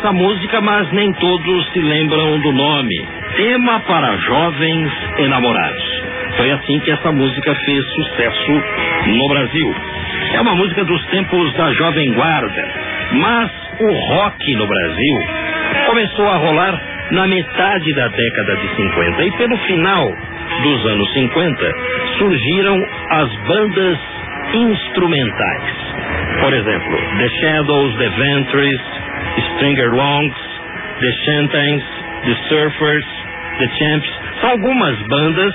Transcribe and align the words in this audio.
essa 0.00 0.12
música, 0.12 0.60
mas 0.62 0.90
nem 0.92 1.12
todos 1.12 1.72
se 1.72 1.80
lembram 1.80 2.38
do 2.40 2.52
nome. 2.52 3.06
Tema 3.36 3.80
para 3.80 4.16
jovens 4.16 4.90
enamorados. 5.18 6.02
Foi 6.38 6.50
assim 6.52 6.80
que 6.80 6.90
essa 6.90 7.12
música 7.12 7.54
fez 7.54 7.84
sucesso 7.94 8.62
no 9.06 9.28
Brasil. 9.28 9.74
É 10.32 10.40
uma 10.40 10.54
música 10.54 10.84
dos 10.84 11.04
tempos 11.06 11.52
da 11.52 11.70
Jovem 11.74 12.14
Guarda, 12.14 12.68
mas 13.12 13.50
o 13.78 13.92
rock 13.92 14.54
no 14.54 14.66
Brasil 14.66 15.18
começou 15.86 16.28
a 16.28 16.36
rolar 16.36 16.80
na 17.10 17.26
metade 17.26 17.92
da 17.94 18.08
década 18.08 18.56
de 18.56 18.76
50 18.76 19.24
e 19.24 19.30
pelo 19.32 19.56
final 19.58 20.16
dos 20.62 20.86
anos 20.86 21.12
50 21.12 21.72
surgiram 22.18 22.86
as 23.10 23.36
bandas 23.46 23.98
instrumentais. 24.54 25.90
Por 26.40 26.54
exemplo, 26.54 26.98
The 27.18 27.28
Shadows, 27.28 27.96
The 27.96 28.08
Ventures, 28.08 28.99
Stringer 29.40 29.92
Longs, 29.92 30.34
The 31.00 31.12
Chantings, 31.24 31.84
The 32.24 32.36
Surfers, 32.48 33.06
The 33.58 33.68
Champs. 33.78 34.10
São 34.40 34.50
algumas 34.50 34.96
bandas 35.08 35.54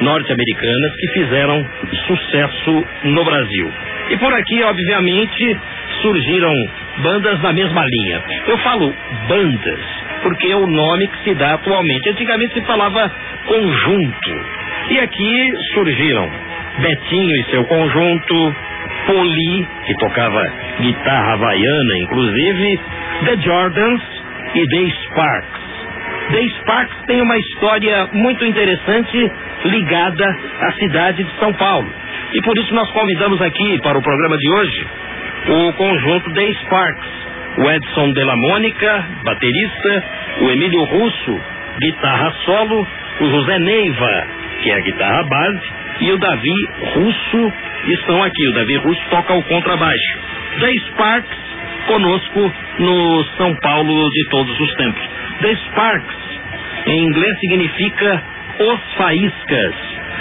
norte-americanas 0.00 0.96
que 0.96 1.08
fizeram 1.12 1.66
sucesso 2.06 2.84
no 3.04 3.24
Brasil. 3.24 3.70
E 4.10 4.16
por 4.16 4.32
aqui, 4.34 4.62
obviamente, 4.62 5.58
surgiram 6.00 6.54
bandas 6.98 7.40
na 7.40 7.52
mesma 7.52 7.84
linha. 7.84 8.22
Eu 8.48 8.58
falo 8.58 8.94
bandas 9.28 9.80
porque 10.22 10.48
é 10.48 10.56
o 10.56 10.66
nome 10.66 11.08
que 11.08 11.24
se 11.24 11.34
dá 11.34 11.54
atualmente. 11.54 12.08
Antigamente 12.10 12.54
se 12.54 12.60
falava 12.62 13.10
conjunto. 13.46 14.46
E 14.90 14.98
aqui 15.00 15.52
surgiram 15.74 16.30
Betinho 16.78 17.36
e 17.36 17.44
seu 17.50 17.64
conjunto, 17.64 18.56
Poli, 19.06 19.68
que 19.86 19.94
tocava 19.94 20.52
guitarra 20.80 21.32
havaiana, 21.34 21.98
inclusive, 21.98 22.80
The 23.24 23.36
Jordans 23.36 24.02
e 24.54 24.66
The 24.66 24.90
Sparks. 25.04 25.62
The 26.30 26.48
Sparks 26.60 26.96
tem 27.06 27.20
uma 27.20 27.36
história 27.36 28.08
muito 28.12 28.44
interessante 28.44 29.30
ligada 29.64 30.36
à 30.60 30.72
cidade 30.72 31.24
de 31.24 31.38
São 31.38 31.52
Paulo. 31.54 31.88
E 32.32 32.40
por 32.42 32.56
isso 32.58 32.74
nós 32.74 32.90
convidamos 32.90 33.40
aqui 33.42 33.78
para 33.82 33.98
o 33.98 34.02
programa 34.02 34.36
de 34.36 34.50
hoje 34.50 34.86
o 35.48 35.72
conjunto 35.72 36.32
The 36.32 36.52
Sparks. 36.64 37.22
O 37.58 37.70
Edson 37.70 38.12
de 38.12 38.24
la 38.24 38.34
Mônica, 38.34 39.04
baterista, 39.24 40.04
o 40.40 40.50
Emílio 40.50 40.84
Russo, 40.84 41.40
guitarra 41.80 42.32
solo, 42.46 42.86
o 43.20 43.26
José 43.26 43.58
Neiva, 43.58 44.26
que 44.62 44.70
é 44.70 44.74
a 44.74 44.80
guitarra 44.80 45.22
base, 45.24 45.60
e 46.00 46.12
o 46.12 46.18
Davi 46.18 46.68
Russo 46.94 47.52
estão 47.88 48.22
aqui. 48.22 48.48
O 48.48 48.52
Davi 48.54 48.76
Russo 48.76 49.02
toca 49.10 49.34
o 49.34 49.42
contrabaixo. 49.44 50.18
The 50.60 50.72
Sparks 50.88 51.38
conosco 51.86 52.52
no 52.78 53.24
São 53.36 53.54
Paulo 53.56 54.08
de 54.10 54.28
todos 54.30 54.58
os 54.60 54.74
tempos. 54.74 55.02
The 55.40 55.54
Sparks, 55.54 56.16
em 56.86 57.04
inglês, 57.04 57.38
significa 57.40 58.22
os 58.58 58.94
faíscas. 58.96 59.74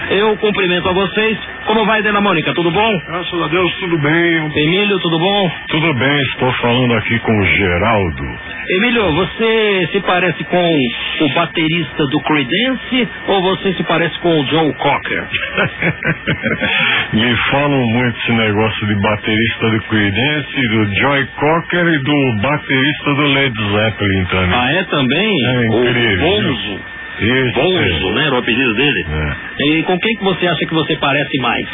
Eu 0.09 0.35
cumprimento 0.37 0.89
a 0.89 0.93
vocês. 0.93 1.37
Como 1.65 1.85
vai, 1.85 2.01
Dena 2.01 2.19
Mônica? 2.21 2.53
Tudo 2.53 2.71
bom? 2.71 2.99
Graças 3.07 3.41
a 3.41 3.47
Deus, 3.47 3.73
tudo 3.79 3.97
bem. 3.99 4.51
Emílio, 4.55 4.99
tudo 4.99 5.19
bom? 5.19 5.51
Tudo 5.69 5.93
bem, 5.93 6.21
estou 6.23 6.51
falando 6.53 6.93
aqui 6.95 7.19
com 7.19 7.37
o 7.37 7.45
Geraldo. 7.45 8.39
Emílio, 8.69 9.11
você 9.13 9.89
se 9.91 9.99
parece 10.01 10.43
com 10.45 10.79
o 11.21 11.33
baterista 11.33 12.03
do 12.07 12.19
Creedence 12.21 13.07
ou 13.27 13.41
você 13.41 13.73
se 13.73 13.83
parece 13.83 14.17
com 14.19 14.39
o 14.39 14.45
Joe 14.47 14.73
Cocker? 14.73 15.27
Me 17.13 17.35
falam 17.51 17.85
muito 17.87 18.17
esse 18.19 18.31
negócio 18.31 18.87
de 18.87 18.95
baterista 19.01 19.69
do 19.69 19.81
Creedence, 19.83 20.67
do 20.69 20.95
Joy 20.95 21.25
Cocker 21.39 21.87
e 21.87 21.97
do 21.99 22.41
baterista 22.41 23.13
do 23.15 23.27
Led 23.33 23.53
Zeppelin 23.53 24.25
também. 24.25 24.59
Ah, 24.59 24.73
é 24.73 24.83
também? 24.83 25.31
É 25.45 25.65
incrível. 25.65 26.27
O 26.27 26.41
Bonzo. 26.41 26.90
Isso, 27.21 27.53
Bonzo, 27.53 28.13
né? 28.13 28.25
Era 28.25 28.35
o 28.35 28.39
apelido 28.39 28.73
dele. 28.73 29.05
É. 29.09 29.77
E 29.77 29.83
com 29.83 29.97
quem 29.99 30.15
que 30.15 30.23
você 30.23 30.47
acha 30.47 30.65
que 30.67 30.73
você 30.73 30.95
parece 30.97 31.37
mais? 31.39 31.67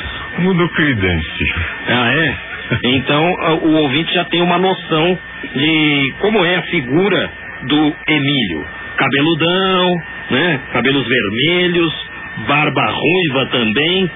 O 0.45 0.53
do 0.53 0.69
Creedence. 0.69 1.53
Ah, 1.87 2.13
é? 2.13 2.35
Então 2.83 3.33
ah, 3.39 3.53
o 3.53 3.73
ouvinte 3.83 4.13
já 4.13 4.25
tem 4.25 4.41
uma 4.41 4.57
noção 4.57 5.17
de 5.55 6.13
como 6.19 6.43
é 6.45 6.55
a 6.55 6.61
figura 6.63 7.31
do 7.63 7.95
Emílio. 8.07 8.65
Cabeludão, 8.97 9.89
né? 10.31 10.59
Cabelos 10.73 11.07
vermelhos, 11.07 11.93
barba 12.47 12.85
ruiva 12.85 13.45
também. 13.51 14.11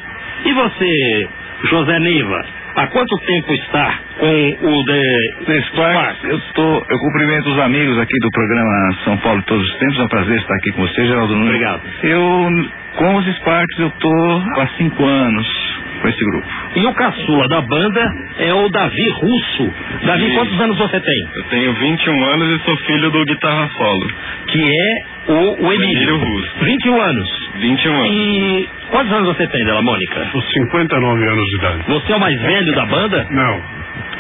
E 0.45 0.53
você, 0.53 1.29
José 1.69 1.99
Neiva, 1.99 2.45
há 2.75 2.87
quanto 2.87 3.17
tempo 3.25 3.53
está 3.53 3.99
com 4.19 4.67
o 4.67 4.85
The, 4.85 5.61
Sparks, 5.61 6.23
eu 6.23 6.37
estou, 6.37 6.85
eu 6.89 6.97
cumprimento 6.99 7.49
os 7.49 7.59
amigos 7.59 7.97
aqui 7.99 8.17
do 8.21 8.29
programa 8.31 8.95
São 9.03 9.17
Paulo 9.17 9.39
de 9.39 9.45
Todos 9.45 9.65
os 9.65 9.77
Tempos, 9.77 9.99
é 9.99 10.03
um 10.03 10.07
prazer 10.07 10.37
estar 10.39 10.55
aqui 10.55 10.71
com 10.71 10.81
você, 10.81 11.05
Geraldo 11.05 11.33
Nunes. 11.33 11.49
Obrigado. 11.49 11.81
Eu, 12.03 12.49
com 12.97 13.15
os 13.15 13.35
Sparks, 13.37 13.79
eu 13.79 13.87
estou 13.87 14.43
há 14.57 14.67
cinco 14.77 15.03
anos 15.03 15.80
com 16.01 16.07
esse 16.07 16.25
grupo. 16.25 16.47
E 16.75 16.85
o 16.85 16.93
caçula 16.93 17.47
da 17.47 17.61
banda 17.61 18.13
é 18.39 18.53
o 18.53 18.67
Davi 18.69 19.09
Russo. 19.21 19.73
Davi, 20.05 20.25
Sim. 20.25 20.33
quantos 20.35 20.61
anos 20.61 20.77
você 20.77 20.99
tem? 20.99 21.27
Eu 21.35 21.43
tenho 21.43 21.73
21 21.73 22.23
anos 22.23 22.59
e 22.61 22.65
sou 22.65 22.75
filho 22.77 23.11
do 23.11 23.25
guitarra 23.25 23.69
solo. 23.77 24.07
Que 24.47 24.59
é 24.63 25.31
o, 25.31 25.65
o 25.67 25.73
Emílio. 25.73 25.95
Emílio 25.95 26.17
Russo. 26.17 26.51
21 26.61 27.01
anos. 27.01 27.49
21 27.55 27.93
anos. 27.93 28.11
E 28.11 28.69
quantos 28.89 29.13
anos 29.13 29.27
você 29.35 29.47
tem, 29.47 29.63
Dela 29.65 29.81
Mônica? 29.81 30.29
Os 30.33 30.51
59 30.51 31.23
anos 31.27 31.45
de 31.45 31.55
idade. 31.57 31.79
Você 31.87 32.11
é 32.11 32.15
o 32.15 32.19
mais 32.19 32.41
velho 32.41 32.75
da 32.75 32.85
banda? 32.85 33.27
Não, 33.29 33.61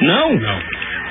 Não? 0.01 0.33
não. 0.35 0.59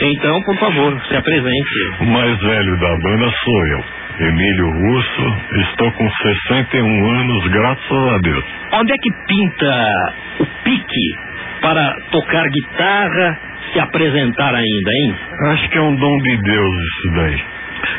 Então, 0.03 0.41
por 0.47 0.57
favor, 0.59 0.99
se 1.09 1.17
apresente. 1.17 1.91
O 2.01 2.05
mais 2.07 2.39
velho 2.41 2.81
da 2.81 2.97
banda 3.03 3.31
sou 3.45 3.67
eu. 3.67 3.85
Emílio 4.21 4.71
Russo, 4.71 5.37
estou 5.71 5.91
com 5.93 6.11
61 6.11 7.11
anos, 7.11 7.47
graças 7.49 8.13
a 8.15 8.19
Deus. 8.19 8.45
Onde 8.73 8.93
é 8.93 8.97
que 8.97 9.11
pinta 9.27 10.15
o 10.41 10.47
pique 10.63 11.15
para 11.63 11.97
tocar 12.11 12.47
guitarra, 12.49 13.39
se 13.73 13.81
apresentar 13.81 14.55
ainda, 14.55 14.91
hein? 14.93 15.15
Acho 15.53 15.69
que 15.71 15.79
é 15.79 15.81
um 15.81 15.97
dom 15.97 16.17
de 16.19 16.37
Deus 16.37 16.75
isso 16.75 17.15
daí. 17.15 17.45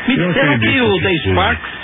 Me 0.06 0.16
disseram 0.16 0.58
que 0.60 0.80
o 0.80 1.00
The. 1.00 1.32
Sparks 1.32 1.81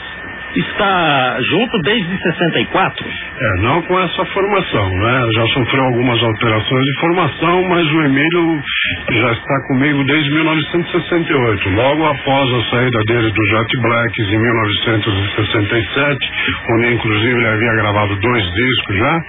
está 0.61 1.37
junto 1.41 1.79
desde 1.83 2.19
64. 2.19 3.07
É, 3.07 3.61
não 3.63 3.83
com 3.83 3.99
essa 3.99 4.25
formação, 4.27 4.89
né? 4.89 5.27
Já 5.35 5.47
sofreu 5.49 5.85
algumas 5.85 6.23
alterações 6.23 6.85
de 6.85 7.01
formação, 7.01 7.69
mas 7.69 7.87
o 7.93 8.03
Emílio 8.03 8.63
já 9.11 9.33
está 9.33 9.67
comigo 9.69 10.05
desde 10.05 10.31
1968. 10.31 11.71
Logo 11.71 12.07
após 12.07 12.55
a 12.55 12.71
saída 12.71 12.99
dele 13.07 13.31
do 13.31 13.47
Jet 13.51 13.81
Blacks 13.81 14.33
em 14.33 14.39
1967, 14.39 16.31
onde 16.71 16.95
inclusive 16.95 17.35
ele 17.35 17.49
havia 17.49 17.75
gravado 17.75 18.17
dois 18.17 18.45
discos 18.53 18.97
já, 18.97 19.21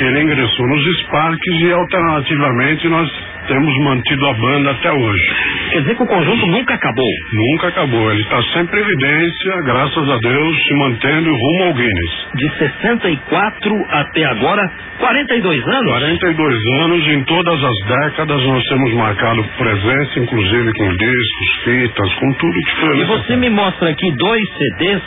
ele 0.00 0.22
ingressou 0.22 0.66
nos 0.66 0.98
Sparks 1.00 1.60
e 1.60 1.72
alternativamente 1.72 2.88
nós 2.88 3.33
temos 3.46 3.78
mantido 3.78 4.26
a 4.26 4.34
banda 4.34 4.70
até 4.70 4.92
hoje. 4.92 5.24
Quer 5.70 5.80
dizer 5.80 5.96
que 5.96 6.02
o 6.02 6.06
conjunto 6.06 6.46
nunca 6.46 6.74
acabou. 6.74 7.10
Nunca 7.32 7.68
acabou, 7.68 8.10
ele 8.10 8.22
está 8.22 8.42
sempre 8.54 8.80
em 8.80 8.84
evidência, 8.84 9.62
graças 9.64 10.08
a 10.08 10.18
Deus, 10.18 10.56
se 10.66 10.74
mantendo 10.74 11.30
rumo 11.30 11.64
ao 11.64 11.74
Guinness. 11.74 12.28
De 12.34 12.50
64 12.58 13.86
até 13.90 14.24
agora, 14.24 14.70
42 14.98 15.68
anos. 15.68 15.90
42 15.92 16.66
anos, 16.80 17.08
em 17.08 17.24
todas 17.24 17.64
as 17.64 17.86
décadas 17.86 18.42
nós 18.44 18.64
temos 18.64 18.92
marcado 18.94 19.44
presença, 19.58 20.20
inclusive 20.20 20.72
com 20.72 20.88
discos, 20.88 21.64
fitas, 21.64 22.14
com 22.14 22.32
tudo 22.34 22.52
que 22.52 22.80
foi. 22.80 22.98
E 22.98 23.04
você 23.04 23.36
me 23.36 23.50
mostra 23.50 23.90
aqui 23.90 24.10
dois 24.16 24.48
CDs 24.56 25.02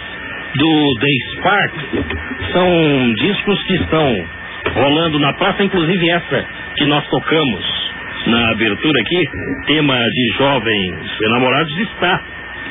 do 0.55 0.93
The 0.99 1.07
Sparks. 1.31 1.85
São 2.51 3.13
discos 3.13 3.63
que 3.63 3.73
estão 3.75 4.25
rolando 4.75 5.19
na 5.19 5.33
praça, 5.33 5.63
inclusive 5.63 6.09
essa 6.09 6.45
que 6.75 6.85
nós 6.85 7.05
tocamos 7.07 7.86
na 8.25 8.51
abertura 8.51 8.99
aqui, 9.01 9.29
tema 9.67 9.97
de 9.97 10.37
jovens 10.37 11.21
enamorados, 11.21 11.77
está 11.79 12.21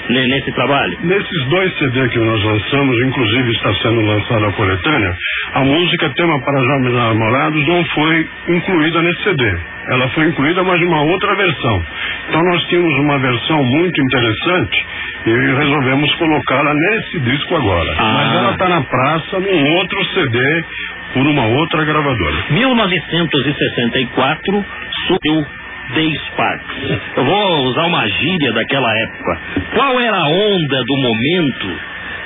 né, 0.09 0.27
nesse 0.27 0.53
trabalho. 0.53 0.99
Nesses 1.03 1.45
dois 1.49 1.79
CD 1.79 2.09
que 2.09 2.19
nós 2.19 2.43
lançamos, 2.45 3.03
inclusive 3.07 3.51
está 3.53 3.75
sendo 3.75 4.01
lançada 4.03 4.49
a 4.49 4.53
coletânea, 4.53 5.17
a 5.55 5.61
música 5.65 6.11
tema 6.11 6.41
para 6.41 6.61
jovens 6.61 6.95
namorados 6.95 7.67
não 7.67 7.85
foi 7.87 8.29
incluída 8.49 9.03
nesse 9.03 9.23
CD. 9.25 9.59
Ela 9.89 10.09
foi 10.09 10.27
incluída, 10.27 10.65
mas 10.65 10.79
de 10.81 10.85
uma 10.85 11.01
outra 11.03 11.35
versão. 11.37 11.85
Então 12.29 12.43
nós 12.43 12.63
tínhamos 12.67 12.93
uma 12.99 13.19
versão 13.19 13.63
muito 13.63 14.01
interessante 14.03 14.87
e 15.27 15.31
resolvemos 15.31 16.15
colocá-la 16.17 16.75
nesse 16.75 17.21
disco 17.21 17.57
agora. 17.57 17.95
Ah. 17.99 18.13
Mas 18.15 18.35
ela 18.35 18.53
está 18.53 18.69
na 18.69 18.83
praça 18.83 19.41
num 19.41 19.77
outro 19.77 20.05
CD 20.07 20.65
por 21.13 21.27
uma 21.27 21.47
outra 21.47 21.85
gravadora. 21.85 22.45
1964 22.51 24.65
surgiu 25.07 25.47
The 25.95 26.19
Sparks. 26.27 27.01
Eu 27.17 27.25
vou 27.25 27.65
usar 27.67 27.87
uma 27.87 28.09
gíria 28.09 28.53
daquela 28.53 28.93
época. 28.99 29.39
Qual 29.75 30.01
era 30.01 30.17
a 30.17 30.29
onda 30.29 30.83
do 30.85 30.97
momento 30.97 31.69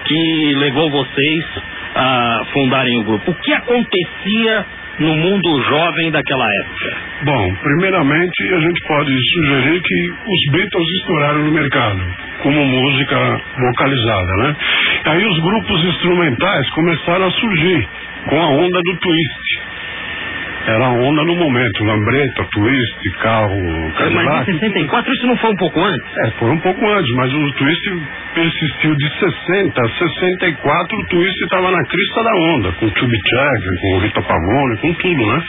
que 0.07 0.55
levou 0.57 0.91
vocês 0.91 1.45
a 1.95 2.43
fundarem 2.53 2.99
o 3.01 3.05
grupo? 3.05 3.31
O 3.31 3.35
que 3.35 3.53
acontecia 3.53 4.65
no 4.99 5.15
mundo 5.15 5.63
jovem 5.63 6.11
daquela 6.11 6.47
época? 6.61 6.97
Bom, 7.25 7.55
primeiramente 7.63 8.55
a 8.55 8.61
gente 8.61 8.81
pode 8.87 9.13
sugerir 9.35 9.83
que 9.83 10.11
os 10.11 10.53
Beatles 10.53 10.89
estouraram 11.01 11.45
no 11.45 11.53
mercado 11.53 12.01
como 12.43 12.65
música 12.65 13.41
vocalizada, 13.59 14.37
né? 14.39 14.57
Aí 15.05 15.23
os 15.25 15.39
grupos 15.41 15.85
instrumentais 15.85 16.71
começaram 16.71 17.27
a 17.27 17.31
surgir 17.31 17.87
com 18.29 18.37
a 18.37 18.49
onda 18.51 18.81
do 18.83 18.97
twist. 18.99 19.70
Era 20.71 20.89
onda 20.89 21.25
no 21.25 21.37
momento, 21.37 21.85
lambreta, 21.85 22.47
twist, 22.53 23.11
carro, 23.23 23.93
Cadillac. 23.97 24.27
Mas 24.27 24.49
em 24.49 24.59
64 24.59 25.13
isso 25.13 25.27
não 25.27 25.37
foi 25.37 25.51
um 25.51 25.57
pouco 25.57 25.81
antes? 25.81 26.17
É, 26.19 26.31
foi 26.33 26.51
um 26.51 26.59
pouco 26.59 26.87
antes, 26.87 27.17
mas 27.17 27.33
o 27.33 27.53
twist 27.53 27.91
persistiu 28.35 28.95
de 28.95 29.09
60 29.19 29.81
a 29.81 29.89
64, 29.89 30.97
o 30.97 31.07
Twist 31.07 31.45
estava 31.45 31.71
na 31.71 31.85
crista 31.85 32.23
da 32.23 32.35
onda, 32.55 32.73
com 32.73 32.87
o 32.87 32.91
Tube 32.91 33.17
Check, 33.17 33.81
com 33.81 33.97
o 33.97 33.99
Rita 34.01 34.23
Pavone, 34.23 34.77
com 34.79 34.95
tudo, 34.95 35.27
né? 35.27 35.43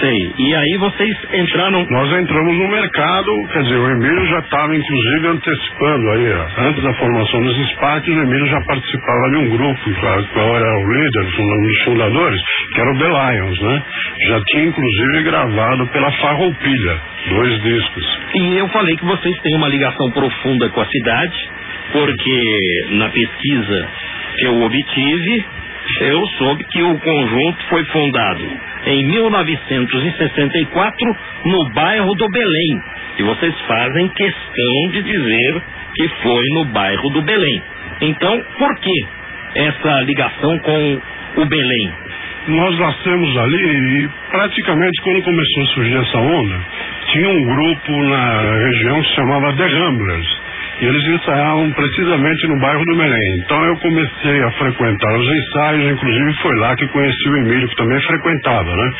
Sei. 0.00 0.32
E 0.38 0.54
aí 0.54 0.76
vocês 0.78 1.16
entraram. 1.32 1.86
Nós 1.90 2.12
entramos 2.12 2.58
no 2.58 2.68
mercado, 2.68 3.30
quer 3.52 3.62
dizer, 3.62 3.76
o 3.76 3.90
Emílio 3.90 4.26
já 4.26 4.38
estava 4.40 4.76
inclusive 4.76 5.26
antecipando 5.28 6.10
aí, 6.10 6.32
antes 6.58 6.82
da 6.82 6.94
formação 6.94 7.42
dos 7.42 7.70
Sparks, 7.70 8.14
o 8.14 8.20
Emílio 8.20 8.46
já 8.46 8.60
participava 8.62 9.30
de 9.30 9.36
um 9.36 9.50
grupo, 9.50 10.00
claro, 10.00 10.24
qual 10.32 10.56
era 10.56 10.78
o 10.78 10.92
líder, 10.92 11.26
um 11.38 11.66
dos 11.66 11.82
fundadores, 11.84 12.40
que 12.72 12.80
era 12.80 12.92
o 12.92 12.98
The 12.98 13.08
Lions, 13.08 13.60
né? 13.60 13.82
Já 14.28 14.40
tinha 14.46 14.64
inclusive 14.64 15.22
gravado 15.22 15.86
pela 15.88 16.10
Farroupilha, 16.12 17.00
dois 17.28 17.62
discos. 17.62 18.18
E 18.34 18.56
eu 18.56 18.68
falei 18.68 18.96
que 18.96 19.04
vocês 19.04 19.38
têm 19.40 19.56
uma 19.56 19.68
ligação 19.68 20.10
profunda 20.10 20.68
com 20.70 20.80
a 20.80 20.86
cidade 20.86 21.50
porque 21.92 22.86
na 22.92 23.10
pesquisa 23.10 23.88
que 24.38 24.46
eu 24.46 24.62
obtive, 24.62 25.44
eu 26.00 26.26
soube 26.38 26.64
que 26.64 26.82
o 26.82 26.98
conjunto 26.98 27.62
foi 27.68 27.84
fundado 27.84 28.48
em 28.86 29.04
1964 29.04 31.16
no 31.44 31.68
bairro 31.74 32.14
do 32.14 32.30
Belém. 32.30 32.82
E 33.18 33.22
vocês 33.22 33.54
fazem 33.66 34.08
questão 34.08 34.88
de 34.90 35.02
dizer 35.02 35.62
que 35.94 36.08
foi 36.22 36.44
no 36.54 36.64
bairro 36.66 37.10
do 37.10 37.20
Belém. 37.22 37.62
Então, 38.00 38.42
por 38.58 38.74
que 38.78 39.06
essa 39.54 40.00
ligação 40.00 40.58
com 40.60 40.98
o 41.36 41.44
Belém? 41.44 41.92
Nós 42.48 42.78
nascemos 42.78 43.36
ali 43.36 44.02
e 44.04 44.10
praticamente 44.30 45.02
quando 45.02 45.22
começou 45.22 45.62
a 45.62 45.66
surgir 45.66 45.96
essa 45.96 46.18
onda, 46.18 46.60
tinha 47.06 47.28
um 47.28 47.44
grupo 47.44 47.92
na 48.02 48.40
região 48.56 49.00
que 49.00 49.08
se 49.08 49.14
chamava 49.14 49.52
The 49.52 49.66
Ramblers 49.66 50.41
e 50.82 50.84
eles 50.84 51.04
ensaiavam 51.06 51.70
precisamente 51.70 52.48
no 52.48 52.58
bairro 52.58 52.84
do 52.84 52.96
Belém. 52.96 53.38
Então 53.38 53.64
eu 53.66 53.76
comecei 53.76 54.42
a 54.42 54.50
frequentar 54.50 55.12
os 55.16 55.28
ensaios, 55.28 55.92
inclusive 55.92 56.32
foi 56.42 56.58
lá 56.58 56.74
que 56.74 56.88
conheci 56.88 57.28
o 57.28 57.36
Emílio, 57.36 57.68
que 57.68 57.76
também 57.76 58.00
frequentava, 58.00 58.68
né? 58.68 58.90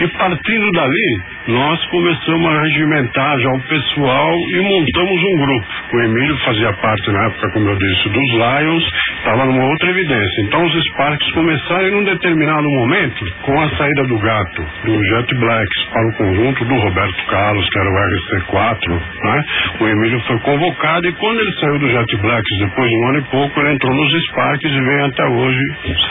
E 0.00 0.08
partindo 0.08 0.72
dali, 0.72 1.20
nós 1.48 1.84
começamos 1.86 2.46
a 2.46 2.62
regimentar 2.62 3.38
já 3.38 3.50
o 3.50 3.60
pessoal 3.60 4.34
e 4.34 4.60
montamos 4.60 5.22
um 5.22 5.36
grupo. 5.36 5.66
O 5.92 6.00
Emílio 6.04 6.36
fazia 6.38 6.72
parte, 6.72 7.12
na 7.12 7.26
época, 7.26 7.50
como 7.52 7.68
eu 7.68 7.76
disse, 7.76 8.08
dos 8.08 8.30
Lions, 8.32 8.92
estava 9.18 9.44
numa 9.44 9.64
outra 9.64 9.90
evidência. 9.90 10.42
Então 10.42 10.64
os 10.64 10.84
Sparks 10.86 11.30
começaram 11.32 11.88
em 11.88 11.94
um 11.96 12.04
determinado 12.04 12.64
momento, 12.64 13.26
com 13.42 13.60
a 13.60 13.68
saída 13.76 14.04
do 14.04 14.18
gato, 14.18 14.64
do 14.84 15.04
Jet 15.04 15.34
Blacks, 15.34 15.84
para 15.92 16.08
o 16.08 16.12
conjunto 16.14 16.64
do 16.64 16.74
Roberto 16.76 17.26
Carlos, 17.26 17.68
que 17.68 17.78
era 17.78 17.90
o 17.90 17.92
RC4, 17.92 19.00
né? 19.22 19.44
O 19.80 19.86
Emílio 19.86 20.20
foi 20.20 20.38
convocado 20.38 21.06
e 21.06 21.12
quando 21.26 21.40
ele 21.40 21.52
saiu 21.54 21.78
do 21.80 21.88
Jet 21.88 22.16
Blacks, 22.18 22.58
depois 22.60 22.88
de 22.88 22.96
um 22.96 23.08
ano 23.08 23.18
e 23.18 23.22
pouco, 23.22 23.60
ele 23.60 23.72
entrou 23.74 23.92
nos 23.92 24.24
Sparks 24.26 24.70
e 24.70 24.80
vem 24.80 25.00
até 25.02 25.24
hoje 25.24 25.58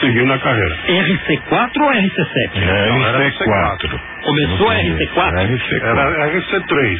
seguindo 0.02 0.34
a 0.34 0.38
carreira. 0.40 0.76
RC4 0.88 1.72
ou 1.80 1.90
RC7? 1.90 2.58
É, 2.58 3.30
RC4. 3.30 4.00
Começou 4.24 4.70
a 4.70 4.76
RC4? 4.76 5.34
RC4. 5.48 5.84
Era 5.84 6.28
RC3. 6.32 6.98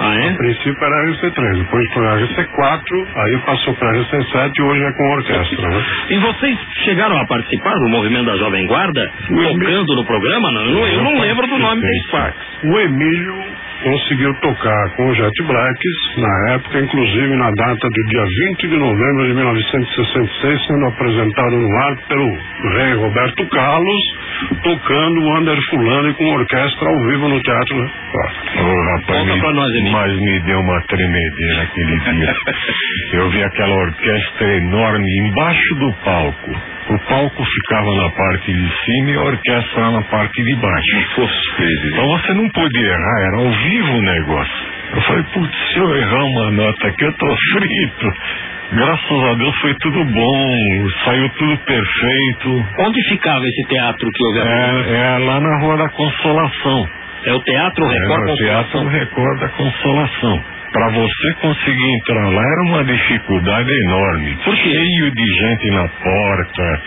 Ah, 0.00 0.14
é? 0.16 0.30
A 0.30 0.34
princípio 0.34 0.82
era 0.82 1.06
RC3, 1.12 1.58
depois 1.58 1.92
foi 1.92 2.06
a 2.06 2.16
RC4, 2.16 3.06
aí 3.16 3.38
passou 3.44 3.74
para 3.74 3.92
RC7 3.92 4.50
e 4.56 4.62
hoje 4.62 4.82
é 4.82 4.92
com 4.92 5.10
orquestra, 5.10 5.68
né? 5.68 5.84
E 6.08 6.18
vocês 6.18 6.58
chegaram 6.84 7.18
a 7.18 7.26
participar 7.26 7.74
do 7.74 7.88
movimento 7.90 8.24
da 8.24 8.36
Jovem 8.38 8.66
Guarda, 8.66 9.12
o 9.30 9.42
tocando 9.42 9.94
no 9.96 10.04
programa? 10.06 10.50
Não, 10.52 10.60
eu, 10.62 10.72
não, 10.72 10.86
eu 10.86 11.02
não 11.02 11.20
lembro 11.20 11.46
do 11.46 11.58
nome 11.58 11.82
da 11.82 11.88
Sparks. 12.06 12.40
O 12.64 12.78
Emílio 12.80 13.60
conseguiu 13.82 14.34
tocar 14.40 14.90
com 14.96 15.08
o 15.08 15.14
Jet 15.14 15.42
Blacks, 15.42 16.16
na 16.18 16.52
época, 16.54 16.80
inclusive 16.80 17.36
na 17.36 17.50
data 17.50 17.88
do 17.88 18.08
dia 18.08 18.24
20 18.50 18.68
de 18.68 18.76
novembro 18.76 19.26
de 19.26 19.34
1966, 19.34 20.66
sendo 20.66 20.86
apresentado 20.86 21.56
no 21.56 21.76
ar 21.78 21.96
pelo 22.08 22.38
rei 22.74 22.94
Roberto 22.94 23.46
Carlos, 23.48 24.02
tocando 24.62 25.20
o 25.20 25.38
Under 25.38 25.58
Fulano 25.70 26.14
com 26.14 26.24
orquestra 26.26 26.88
ao 26.88 27.00
vivo 27.06 27.28
no 27.28 27.40
Teatro 27.40 27.90
Oh, 28.12 28.98
rapaz, 28.98 29.24
me, 29.24 29.40
nós, 29.52 29.90
mas 29.92 30.12
me 30.20 30.40
deu 30.40 30.58
uma 30.60 30.80
tremedeira 30.82 31.56
naquele 31.58 31.98
dia. 32.00 32.34
Eu 33.12 33.30
vi 33.30 33.42
aquela 33.44 33.74
orquestra 33.74 34.56
enorme 34.56 35.10
embaixo 35.28 35.74
do 35.76 35.92
palco. 36.04 36.50
O 36.90 36.98
palco 37.08 37.44
ficava 37.44 37.94
na 37.94 38.10
parte 38.10 38.52
de 38.52 38.72
cima 38.84 39.10
e 39.10 39.14
a 39.14 39.22
orquestra 39.22 39.90
na 39.92 40.02
parte 40.02 40.42
de 40.42 40.54
baixo. 40.56 40.96
Então 41.92 42.06
você 42.08 42.34
não 42.34 42.48
podia 42.48 42.88
errar, 42.88 43.20
era 43.20 43.36
ao 43.36 43.50
vivo 43.50 43.92
o 43.92 44.02
negócio. 44.02 44.66
Eu 44.92 45.02
falei, 45.02 45.22
putz, 45.32 45.56
se 45.72 45.78
eu 45.78 45.96
errar 45.96 46.24
uma 46.24 46.50
nota 46.50 46.88
aqui, 46.88 47.04
eu 47.04 47.12
tô 47.12 47.26
frito. 47.52 48.12
Graças 48.72 49.24
a 49.24 49.34
Deus 49.34 49.56
foi 49.60 49.74
tudo 49.80 50.04
bom, 50.04 50.88
saiu 51.04 51.28
tudo 51.30 51.58
perfeito. 51.58 52.66
Onde 52.78 53.08
ficava 53.08 53.44
esse 53.44 53.68
teatro 53.68 54.08
que 54.12 54.24
houve? 54.24 54.38
É, 54.40 54.96
é 54.96 55.18
lá 55.18 55.40
na 55.40 55.58
Rua 55.60 55.76
da 55.76 55.88
Consolação. 55.88 56.99
É 57.24 57.32
o 57.34 57.40
Teatro 57.40 57.86
Record 57.86 58.28
é, 58.28 58.32
o 58.32 58.36
Teatro 58.36 58.88
Record 58.88 59.40
da 59.40 59.48
Consolação. 59.50 60.44
Para 60.72 60.88
você 60.90 61.34
conseguir 61.40 61.94
entrar 61.94 62.28
lá 62.28 62.42
era 62.42 62.62
uma 62.62 62.84
dificuldade 62.84 63.70
enorme. 63.86 64.36
Por 64.44 64.54
quê? 64.54 64.70
Cheio 64.70 65.10
de 65.10 65.26
gente 65.26 65.70
na 65.70 65.88
porta. 65.88 66.82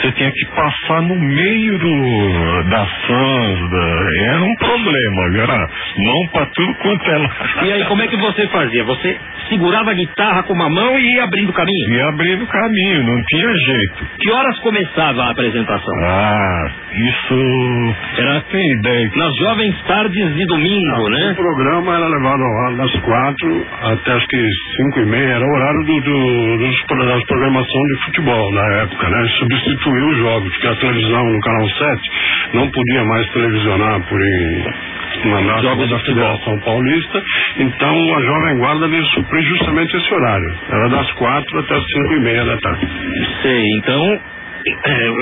Você 0.00 0.12
tinha 0.12 0.30
que 0.32 0.44
passar 0.46 1.02
no 1.02 1.14
meio 1.14 1.78
do, 1.78 2.62
das 2.68 2.88
fãs. 3.06 3.70
Da, 3.70 4.00
era 4.32 4.42
um 4.42 4.54
problema, 4.56 5.42
era 5.42 5.70
mão 5.98 6.28
para 6.32 6.46
tudo 6.46 6.74
quanto 6.74 7.10
ela. 7.10 7.30
E 7.62 7.72
aí, 7.72 7.84
como 7.84 8.02
é 8.02 8.08
que 8.08 8.16
você 8.16 8.46
fazia? 8.48 8.82
Você 8.84 9.16
segurava 9.48 9.92
a 9.92 9.94
guitarra 9.94 10.42
com 10.42 10.54
uma 10.54 10.68
mão 10.68 10.98
e 10.98 11.14
ia 11.14 11.24
abrindo 11.24 11.52
caminho? 11.52 11.94
Ia 11.94 12.08
abrindo 12.08 12.46
caminho, 12.46 13.04
não 13.04 13.22
tinha 13.24 13.56
jeito. 13.56 14.06
Que 14.18 14.30
horas 14.32 14.58
começava 14.60 15.22
a 15.22 15.30
apresentação? 15.30 15.94
Ah, 16.02 16.70
isso. 16.92 17.94
Era 18.18 18.40
tem 18.50 18.72
ideia. 18.80 19.10
Nas 19.14 19.36
jovens 19.36 19.74
tardes 19.86 20.34
de 20.34 20.46
domingo, 20.46 21.08
né? 21.10 21.32
O 21.32 21.36
programa 21.36 21.94
era 21.94 22.08
levado 22.08 22.42
ao 22.42 22.66
ar 22.66 22.76
das 22.76 22.92
quatro 23.00 23.27
até 23.92 24.12
acho 24.12 24.26
que 24.26 24.48
cinco 24.76 25.00
e 25.00 25.06
meia, 25.06 25.34
era 25.34 25.44
o 25.44 25.54
horário 25.54 25.84
do, 25.84 26.00
do, 26.00 26.58
dos, 26.58 26.86
das 27.06 27.24
programação 27.24 27.82
de 27.82 28.04
futebol 28.04 28.52
na 28.52 28.82
época, 28.82 29.08
né? 29.08 29.28
Substituiu 29.38 30.08
os 30.08 30.18
jogos, 30.18 30.52
porque 30.52 30.66
a 30.68 30.76
televisão 30.76 31.24
no 31.24 31.40
canal 31.40 31.68
7 31.68 32.10
não 32.54 32.70
podia 32.70 33.04
mais 33.04 33.28
televisionar 33.30 34.00
por 34.08 34.20
mandato 35.24 35.62
Jogos 35.62 35.90
da 35.90 35.98
Federação 36.00 36.58
Paulista, 36.60 37.22
então 37.58 38.16
a 38.16 38.20
Jovem 38.22 38.58
Guarda 38.58 38.88
veio 38.88 39.04
suprir 39.06 39.42
justamente 39.42 39.96
esse 39.96 40.14
horário. 40.14 40.54
Era 40.70 40.88
das 40.88 41.10
quatro 41.12 41.58
até 41.58 41.74
as 41.74 41.84
cinco 41.84 42.14
e 42.14 42.20
meia 42.20 42.44
da 42.44 42.56
tarde. 42.58 42.88
Sei, 43.42 43.64
então 43.78 44.20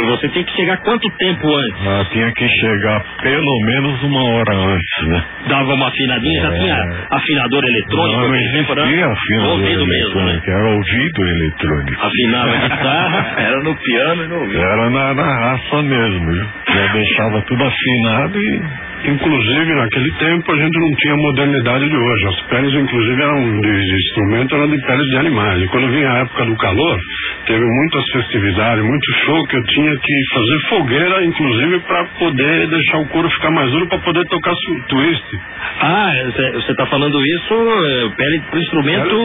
você 0.06 0.28
tinha 0.28 0.44
que 0.44 0.52
chegar 0.52 0.76
quanto 0.78 1.10
tempo 1.18 1.46
antes? 1.46 1.86
Ah, 1.86 2.06
tinha 2.10 2.32
que 2.32 2.48
chegar 2.48 3.04
pelo 3.22 3.60
menos 3.66 4.02
uma 4.02 4.22
hora 4.30 4.54
antes, 4.54 5.08
né? 5.08 5.24
Dava 5.48 5.74
uma 5.74 5.88
afinadinha, 5.88 6.38
é... 6.38 6.42
já 6.42 6.50
tinha 6.58 7.06
afinador 7.10 7.64
eletrônico? 7.64 8.20
Não, 8.20 8.28
não 8.28 8.36
existia 8.36 9.06
afinador 9.06 9.60
eletrônico, 9.60 9.86
mesmo, 9.86 10.20
né? 10.20 10.42
era 10.46 10.70
ouvido 10.70 11.28
eletrônico. 11.28 12.06
Afinava 12.06 12.50
a 12.50 12.68
guitarra, 12.68 13.34
era 13.40 13.62
no 13.62 13.76
piano 13.76 14.24
e 14.24 14.28
no 14.28 14.40
ouvido. 14.40 14.62
Era 14.62 14.90
na, 14.90 15.14
na 15.14 15.38
raça 15.38 15.82
mesmo, 15.82 16.32
viu? 16.32 16.46
Já 16.68 16.92
deixava 16.92 17.42
tudo 17.42 17.64
afinado 17.64 18.38
e 18.38 18.85
Inclusive, 19.04 19.74
naquele 19.74 20.10
tempo, 20.12 20.52
a 20.52 20.56
gente 20.56 20.78
não 20.80 20.90
tinha 20.96 21.14
a 21.14 21.16
modernidade 21.16 21.88
de 21.88 21.96
hoje. 21.96 22.26
As 22.26 22.40
peles, 22.48 22.74
inclusive, 22.74 23.22
eram 23.22 23.60
de, 23.60 23.80
de 23.80 23.94
instrumento, 23.94 24.54
eram 24.54 24.68
de 24.68 24.78
peles 24.86 25.06
de 25.06 25.16
animais. 25.18 25.62
E 25.62 25.68
quando 25.68 25.88
vinha 25.88 26.10
a 26.10 26.18
época 26.18 26.44
do 26.44 26.56
calor, 26.56 26.98
teve 27.46 27.64
muitas 27.64 28.04
festividades, 28.12 28.84
muito 28.84 29.12
show 29.24 29.46
que 29.46 29.56
eu 29.56 29.64
tinha 29.64 29.96
que 29.96 30.14
fazer 30.32 30.68
fogueira, 30.68 31.24
inclusive, 31.24 31.80
para 31.80 32.04
poder 32.18 32.66
deixar 32.68 32.98
o 32.98 33.08
couro 33.08 33.30
ficar 33.30 33.50
mais 33.50 33.70
duro, 33.70 33.88
para 33.88 33.98
poder 33.98 34.24
tocar 34.26 34.52
twist. 34.88 35.24
Ah, 35.80 36.12
você 36.54 36.72
está 36.72 36.86
falando 36.86 37.16
isso, 37.20 37.54
é, 37.54 38.08
pele 38.16 38.40
para 38.50 38.58
instrumento 38.58 39.16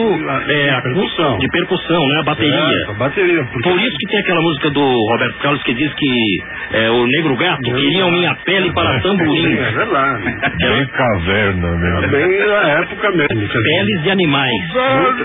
é, 0.48 0.76
de, 0.76 0.82
percussão. 0.82 1.38
de 1.38 1.48
percussão, 1.48 2.08
né? 2.08 2.20
A 2.20 2.24
bateria. 2.24 2.54
É, 2.54 2.90
a 2.90 2.94
bateria. 2.94 3.44
Porque... 3.44 3.68
Por 3.68 3.80
isso 3.80 3.96
que 3.98 4.06
tem 4.10 4.20
aquela 4.20 4.42
música 4.42 4.70
do 4.70 4.96
Roberto 5.12 5.38
Carlos 5.38 5.62
que 5.62 5.74
diz 5.74 5.92
que 5.94 6.36
é, 6.72 6.90
o 6.90 7.06
negro 7.06 7.36
gato 7.36 7.62
queria 7.62 8.10
minha 8.10 8.34
pele 8.44 8.72
para 8.72 9.00
tamborim. 9.00 9.61
É 9.62 9.70
verdade. 9.70 10.22
Bem 10.58 10.86
caverna 10.86 11.70
mesmo. 11.76 12.08
Bem 12.08 12.38
na 12.46 12.68
época 12.80 13.10
mesmo. 13.12 13.48
Peles 13.48 14.02
de 14.02 14.10
animais. 14.10 14.52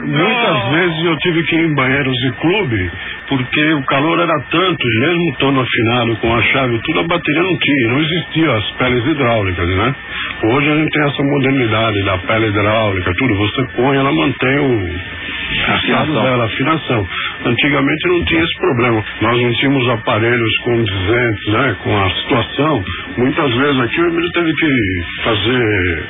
muitas 0.04 0.70
vezes 0.72 1.06
eu 1.06 1.18
tive 1.18 1.44
que 1.44 1.56
ir 1.56 1.66
em 1.66 1.76
banheiros 1.76 2.14
de 2.14 2.32
clube, 2.34 2.92
porque 3.28 3.74
o 3.74 3.84
calor 3.84 4.20
era 4.20 4.40
tanto, 4.52 4.88
mesmo 5.00 5.30
estando 5.32 5.60
afinado 5.60 6.16
com 6.18 6.36
a 6.36 6.42
chave, 6.42 6.80
tudo 6.84 7.00
a 7.00 7.04
bateria 7.04 7.44
não 7.44 7.58
tinha, 7.58 7.88
não 7.90 8.00
existia 8.00 8.54
as 8.54 8.72
peles 8.72 9.06
hidráulicas, 9.06 9.68
né? 9.68 9.96
Hoje 10.44 10.70
a 10.70 10.76
gente 10.76 10.90
tem 10.92 11.04
essa 11.04 11.24
modernidade 11.24 12.06
da 12.06 12.18
pele 12.20 12.48
hidráulica, 12.48 13.14
tudo, 13.18 13.36
você 13.36 13.64
põe, 13.76 13.98
ela 13.98 14.12
mantém 14.12 14.60
o 14.60 15.28
afinação. 15.68 16.24
dela, 16.24 16.46
afinação. 16.46 17.08
Antigamente 17.46 18.08
não 18.08 18.26
tinha 18.26 18.44
esse 18.44 18.58
problema. 18.60 19.04
Nós 19.22 19.42
não 19.42 19.52
tínhamos 19.54 19.90
aparelhos 19.90 20.58
condizentes, 20.64 21.48
né, 21.54 21.76
com 21.84 21.98
a 21.98 22.10
situação. 22.12 22.84
Muitas 23.18 23.54
vezes 23.56 23.80
aqui 23.82 24.02
o 24.02 24.08
Emílio 24.28 24.32
teve 24.34 24.54
que 24.54 25.24
fazer 25.24 26.04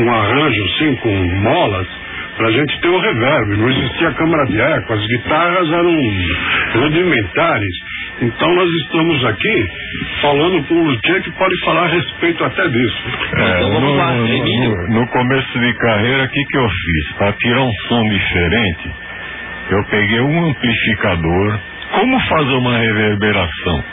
um 0.00 0.10
arranjo 0.12 0.64
assim 0.64 0.96
com 0.96 1.10
molas 1.42 1.86
para 2.36 2.48
a 2.48 2.50
gente 2.50 2.80
ter 2.80 2.88
o 2.88 2.98
reverb. 2.98 3.56
Não 3.56 3.68
existia 3.68 4.12
câmara 4.12 4.44
de 4.46 4.60
eco, 4.60 4.92
as 4.92 5.06
guitarras 5.06 5.72
eram 5.72 5.96
rudimentares. 6.74 7.74
Então 8.22 8.54
nós 8.54 8.68
estamos 8.70 9.24
aqui 9.24 9.68
falando 10.20 10.64
com 10.66 10.74
o 10.74 10.84
Luthier 10.84 11.22
que 11.22 11.30
pode 11.32 11.64
falar 11.64 11.84
a 11.84 11.88
respeito 11.88 12.44
até 12.44 12.68
disso. 12.68 13.02
É, 13.36 13.56
então 13.56 13.72
vamos 13.74 13.90
no, 13.90 13.96
lá, 13.96 14.14
no, 14.14 15.00
no, 15.00 15.06
começo 15.08 15.58
de 15.58 15.74
carreira, 15.74 16.24
o 16.24 16.28
que, 16.28 16.44
que 16.44 16.58
eu 16.58 16.68
fiz? 16.68 17.12
Para 17.18 17.32
tirar 17.32 17.62
um 17.62 17.72
som 17.88 18.02
diferente, 18.08 18.90
eu 19.70 19.84
peguei 19.90 20.20
um 20.20 20.48
amplificador, 20.48 21.58
como 21.92 22.20
fazer 22.20 22.54
uma 22.54 22.78
reverberação? 22.78 23.84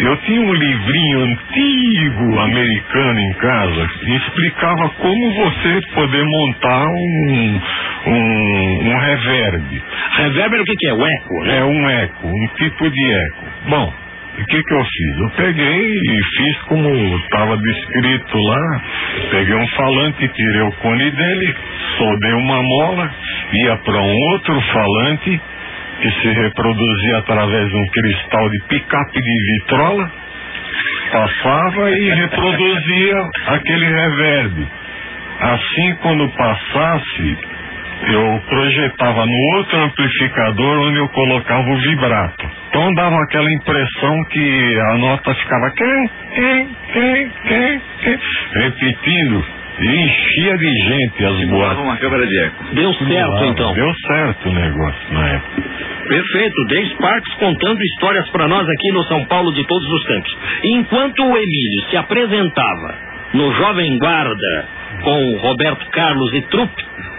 Eu 0.00 0.16
tinha 0.22 0.40
um 0.40 0.52
livrinho 0.52 1.20
antigo 1.20 2.40
americano 2.40 3.20
em 3.20 3.32
casa 3.34 3.88
que 4.00 4.16
explicava 4.16 4.88
como 4.88 5.34
você 5.34 5.80
poder 5.94 6.24
montar 6.24 6.84
um, 6.84 7.60
um, 8.06 8.90
um 8.90 8.98
reverb. 8.98 9.82
Reverb 10.16 10.60
o 10.60 10.64
que, 10.64 10.76
que 10.76 10.88
é? 10.88 10.94
O 10.94 11.06
eco, 11.06 11.44
né? 11.44 11.58
É 11.58 11.64
um 11.64 11.90
eco, 11.90 12.26
um 12.26 12.46
tipo 12.56 12.90
de 12.90 13.12
eco. 13.12 13.44
Bom, 13.68 13.92
o 14.36 14.44
que 14.46 14.62
que 14.64 14.74
eu 14.74 14.84
fiz? 14.84 15.18
Eu 15.20 15.30
peguei 15.30 15.92
e 15.92 16.18
fiz 16.36 16.62
como 16.62 16.88
estava 17.18 17.56
descrito 17.56 18.36
lá, 18.36 18.82
peguei 19.30 19.54
um 19.54 19.68
falante, 19.68 20.28
tirei 20.28 20.62
o 20.62 20.72
cone 20.72 21.10
dele, 21.12 21.54
soldei 21.98 22.32
uma 22.32 22.60
mola, 22.60 23.14
ia 23.52 23.76
para 23.76 24.02
um 24.02 24.16
outro 24.32 24.60
falante 24.60 25.40
que 26.00 26.10
se 26.10 26.28
reproduzia 26.28 27.18
através 27.18 27.68
de 27.68 27.76
um 27.76 27.86
cristal 27.86 28.48
de 28.50 28.58
picape 28.68 29.20
de 29.20 29.52
vitrola, 29.52 30.10
passava 31.12 31.90
e 31.90 32.10
reproduzia 32.10 33.30
aquele 33.46 33.86
reverb. 33.86 34.66
Assim, 35.40 35.94
quando 36.02 36.28
passasse, 36.30 37.38
eu 38.08 38.42
projetava 38.48 39.26
no 39.26 39.56
outro 39.56 39.78
amplificador 39.78 40.78
onde 40.80 40.98
eu 40.98 41.08
colocava 41.08 41.68
o 41.70 41.76
vibrato. 41.76 42.50
Então 42.68 42.92
dava 42.94 43.16
aquela 43.22 43.52
impressão 43.52 44.24
que 44.30 44.80
a 44.80 44.98
nota 44.98 45.34
ficava 45.34 45.70
quem, 45.70 46.10
quem, 46.34 46.68
quem, 46.92 47.30
quem, 48.02 48.20
repetindo 48.52 49.63
enchia 49.80 50.56
de 50.58 50.72
gente 50.72 51.24
as 51.24 51.48
boas. 51.48 51.78
uma 51.78 51.96
câmera 51.96 52.26
de 52.26 52.38
eco. 52.38 52.64
Deu 52.74 52.94
certo 52.94 53.44
então. 53.44 53.72
Deu 53.74 53.92
certo 54.06 54.48
o 54.48 54.52
negócio 54.52 55.14
na 55.14 55.28
época. 55.28 55.62
Perfeito, 56.08 56.64
Dave 56.68 56.90
Sparks 56.90 57.34
contando 57.34 57.82
histórias 57.82 58.28
para 58.28 58.46
nós 58.46 58.68
aqui 58.68 58.92
no 58.92 59.02
São 59.04 59.24
Paulo 59.24 59.52
de 59.52 59.66
todos 59.66 59.88
os 59.88 60.04
tempos. 60.04 60.36
Enquanto 60.64 61.24
o 61.24 61.36
Emílio 61.36 61.88
se 61.90 61.96
apresentava 61.96 62.94
no 63.32 63.52
Jovem 63.54 63.98
Guarda 63.98 64.68
com 65.02 65.38
Roberto 65.38 65.86
Carlos 65.90 66.34
e 66.34 66.42
Trupp, 66.42 66.72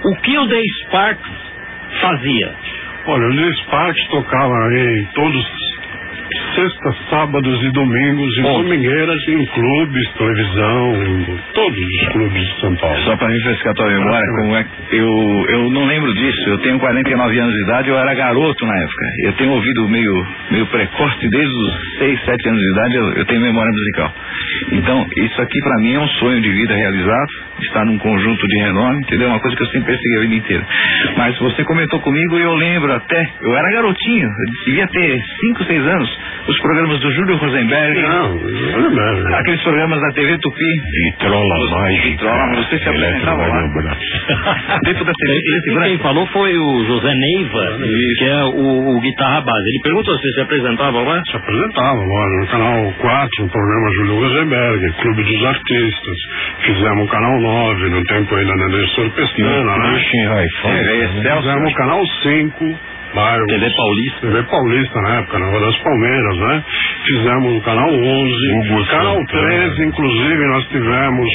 o 0.05 0.15
que 0.17 0.37
o 0.37 0.45
Dave 0.45 0.69
Sparks 0.83 1.31
fazia? 1.99 2.51
Olha, 3.07 3.27
o 3.27 3.35
Dave 3.35 3.55
Sparks 3.57 4.07
tocava 4.07 4.53
em 4.73 5.05
todos 5.13 5.74
sextas, 6.55 6.95
sábados 7.09 7.63
e 7.63 7.71
domingos 7.71 8.37
em 8.37 8.41
Bom. 8.43 8.63
domingueiras, 8.63 9.27
em 9.27 9.45
clubes, 9.45 10.13
televisão, 10.13 11.03
em 11.03 11.39
todos 11.53 11.79
os 11.79 12.09
clubes 12.09 12.41
de 12.41 12.59
São 12.59 12.75
Paulo. 12.75 12.97
Só 13.03 13.15
para 13.17 13.29
refrescar 13.29 13.71
a 13.71 13.75
tua 13.75 13.87
memória, 13.87 14.27
como 14.41 14.55
é 14.55 14.65
eu, 14.91 15.45
eu 15.49 15.69
não 15.71 15.85
lembro 15.85 16.13
disso. 16.13 16.49
Eu 16.49 16.57
tenho 16.59 16.79
49 16.79 17.39
anos 17.39 17.53
de 17.53 17.63
idade, 17.63 17.89
eu 17.89 17.97
era 17.97 18.13
garoto 18.13 18.65
na 18.65 18.77
época. 18.77 19.05
Eu 19.23 19.33
tenho 19.33 19.51
ouvido 19.51 19.87
meio, 19.89 20.27
meio 20.51 20.65
precoce, 20.67 21.29
desde 21.29 21.53
os 21.53 21.97
6, 21.99 22.25
7 22.25 22.49
anos 22.49 22.61
de 22.61 22.71
idade 22.71 22.95
eu, 22.95 23.13
eu 23.13 23.25
tenho 23.25 23.41
memória 23.41 23.71
musical. 23.71 24.13
Então, 24.71 25.07
isso 25.17 25.41
aqui 25.41 25.59
para 25.61 25.77
mim 25.81 25.93
é 25.93 25.99
um 25.99 26.07
sonho 26.07 26.41
de 26.41 26.51
vida 26.51 26.75
realizado, 26.75 27.27
estar 27.61 27.85
num 27.85 27.97
conjunto 27.97 28.47
de 28.47 28.57
renome, 28.59 28.99
entendeu? 28.99 29.29
Uma 29.29 29.39
coisa 29.39 29.55
que 29.55 29.63
eu 29.63 29.67
sempre 29.67 29.87
persegui 29.87 30.17
a 30.17 30.21
vida 30.21 30.35
inteira. 30.35 30.67
Mas 31.17 31.37
você 31.39 31.63
comentou 31.63 31.99
comigo 31.99 32.37
e 32.37 32.41
eu 32.41 32.53
lembro 32.55 32.93
até, 32.93 33.29
eu 33.41 33.55
era 33.55 33.71
garotinho, 33.71 34.27
eu 34.27 34.65
devia 34.65 34.87
ter 34.87 35.19
5, 35.41 35.63
6 35.65 35.87
anos, 35.87 36.14
os 36.47 36.59
programas 36.59 36.99
do 36.99 37.11
Júlio 37.11 37.37
Rosenberg. 37.37 38.01
Não, 38.01 38.35
não, 38.35 39.35
Aqueles 39.37 39.61
programas 39.61 39.99
da 40.01 40.11
TV 40.11 40.37
Tupi. 40.39 40.81
Vitrola 41.03 41.71
mais. 41.71 42.03
Vitrola, 42.03 42.55
você 42.55 42.77
se 42.77 42.89
apresentava 42.89 43.47
lá. 43.47 43.61
Dentro 44.85 45.05
da 45.05 45.11
TV. 45.13 45.41
Esse 45.57 45.95
quem 45.95 45.97
falou 45.99 46.25
foi 46.27 46.57
o 46.57 46.85
José 46.85 47.13
Neiva, 47.13 47.77
que 48.17 48.25
é 48.25 48.43
o, 48.43 48.97
o, 48.97 48.99
guitarra 48.99 49.41
base. 49.41 49.69
Ele 49.69 49.79
perguntou 49.83 50.17
se 50.17 50.33
se 50.33 50.41
apresentava 50.41 51.01
lá? 51.01 51.21
Se 51.29 51.37
apresentava, 51.37 51.99
lá 51.99 52.39
no 52.39 52.47
canal 52.47 52.93
4, 52.99 53.45
o 53.45 53.49
programa 53.49 53.91
Júlio 53.93 54.19
Rosenberg, 54.19 54.93
Clube 55.01 55.23
dos 55.23 55.45
Artistas. 55.45 56.17
Fizemos 56.65 57.05
o 57.05 57.07
canal 57.07 57.39
9, 57.39 57.89
no 57.89 58.03
tempo 58.03 58.35
ainda 58.35 58.57
da 58.57 58.67
Nestor 58.67 59.09
Pestana, 59.11 59.77
né? 59.77 60.01
É, 60.65 61.07
Fizemos 61.07 61.71
o 61.71 61.75
canal 61.75 62.05
5 62.05 62.94
bairro. 63.15 63.45
TV 63.47 63.69
Paulista. 63.71 64.19
TV 64.21 64.43
Paulista 64.43 65.01
na 65.01 65.15
época, 65.19 65.39
na 65.39 65.45
Rua 65.47 65.59
das 65.61 65.77
Palmeiras, 65.77 66.37
né? 66.37 66.63
Fizemos 67.07 67.53
o 67.55 67.61
canal 67.61 67.89
11. 67.89 68.71
Hugo 68.71 68.85
canal 68.87 69.25
13, 69.25 69.85
inclusive, 69.85 70.47
nós 70.47 70.67
tivemos 70.67 71.29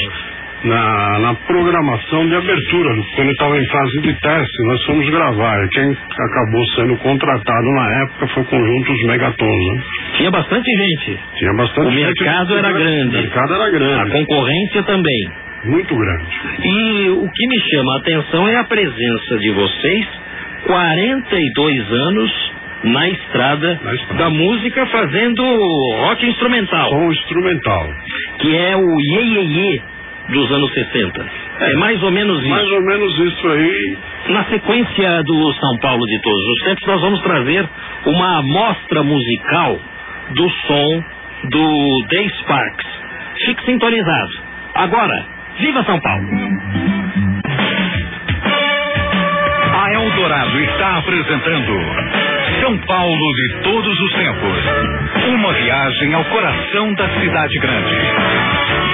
na, 0.63 1.19
na 1.19 1.33
programação 1.33 2.27
de 2.27 2.35
abertura, 2.35 2.95
quando 3.15 3.31
estava 3.31 3.57
em 3.57 3.65
fase 3.65 4.01
de 4.01 4.13
teste, 4.13 4.63
nós 4.67 4.85
fomos 4.85 5.09
gravar. 5.09 5.67
Quem 5.69 5.91
acabou 5.91 6.65
sendo 6.75 6.97
contratado 6.97 7.71
na 7.71 8.01
época 8.03 8.27
foi 8.27 8.43
o 8.43 8.45
conjunto 8.45 8.91
Os 8.91 9.07
Megatons. 9.07 9.75
Né? 9.75 9.83
Tinha 10.17 10.31
bastante 10.31 10.69
gente. 10.71 11.19
Tinha 11.37 11.53
bastante 11.55 11.87
o 11.87 11.91
gente. 11.91 12.21
O 12.21 12.25
mercado 12.25 12.57
era 12.57 12.71
grande. 12.71 13.17
O 13.17 13.21
mercado 13.21 13.53
era 13.53 13.69
grande. 13.71 14.01
A 14.01 14.19
concorrência 14.19 14.83
também. 14.83 15.31
Muito 15.63 15.95
grande. 15.95 16.25
E 16.63 17.09
o 17.09 17.29
que 17.29 17.47
me 17.47 17.59
chama 17.59 17.93
a 17.93 17.97
atenção 17.97 18.47
é 18.47 18.55
a 18.57 18.63
presença 18.63 19.37
de 19.39 19.51
vocês 19.51 20.20
42 20.65 21.91
anos 21.91 22.51
na 22.83 23.09
estrada, 23.09 23.79
na 23.83 23.93
estrada, 23.93 24.23
da 24.23 24.29
música 24.29 24.85
fazendo 24.87 25.43
rock 26.01 26.25
instrumental. 26.25 26.89
Som 26.89 27.11
instrumental. 27.11 27.89
Que 28.39 28.55
é 28.55 28.75
o 28.75 28.99
Ye 28.99 29.21
Ye 29.21 29.41
Ye 29.41 29.81
dos 30.29 30.51
anos 30.51 30.73
60. 30.73 31.25
É, 31.59 31.71
é 31.71 31.75
mais 31.75 32.01
ou 32.01 32.11
menos 32.11 32.39
isso. 32.39 32.49
Mais 32.49 32.71
ou 32.71 32.81
menos 32.81 33.19
isso 33.19 33.47
aí. 33.47 33.97
Na 34.29 34.45
sequência 34.45 35.23
do 35.23 35.53
São 35.53 35.77
Paulo 35.79 36.05
de 36.05 36.21
todos 36.21 36.47
os 36.47 36.63
tempos, 36.63 36.87
nós 36.87 37.01
vamos 37.01 37.21
trazer 37.21 37.69
uma 38.05 38.39
amostra 38.39 39.03
musical 39.03 39.79
do 40.31 40.49
som 40.49 41.03
do 41.49 42.05
Day 42.09 42.29
Sparks. 42.39 42.87
Fique 43.45 43.65
sintonizado. 43.65 44.31
Agora, 44.75 45.25
viva 45.59 45.83
São 45.83 45.99
Paulo! 45.99 47.00
Eldorado 50.11 50.59
está 50.59 50.97
apresentando 50.97 51.73
São 52.59 52.77
Paulo 52.79 53.33
de 53.33 53.63
todos 53.63 53.99
os 53.99 54.13
tempos. 54.13 54.59
Uma 55.29 55.53
viagem 55.53 56.13
ao 56.13 56.25
coração 56.25 56.93
da 56.95 57.07
cidade 57.17 57.59
grande. 57.59 58.90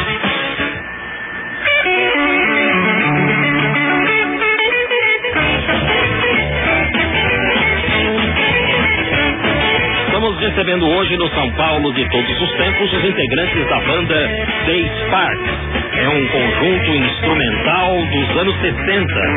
Estamos 10.38 10.56
recebendo 10.56 10.88
hoje 10.88 11.17
no 11.17 11.27
São 11.29 11.51
Paulo 11.53 11.91
de 11.94 12.08
todos 12.10 12.41
os 12.41 12.51
tempos 12.58 12.94
os 12.94 13.03
integrantes 13.03 13.70
da 13.70 13.79
banda 13.79 14.29
The 14.67 15.06
Sparks 15.08 15.77
é 15.98 16.10
um 16.10 16.27
conjunto 16.27 16.96
instrumental 16.96 17.96
dos 18.06 18.38
anos 18.38 18.56
60. 18.62 19.27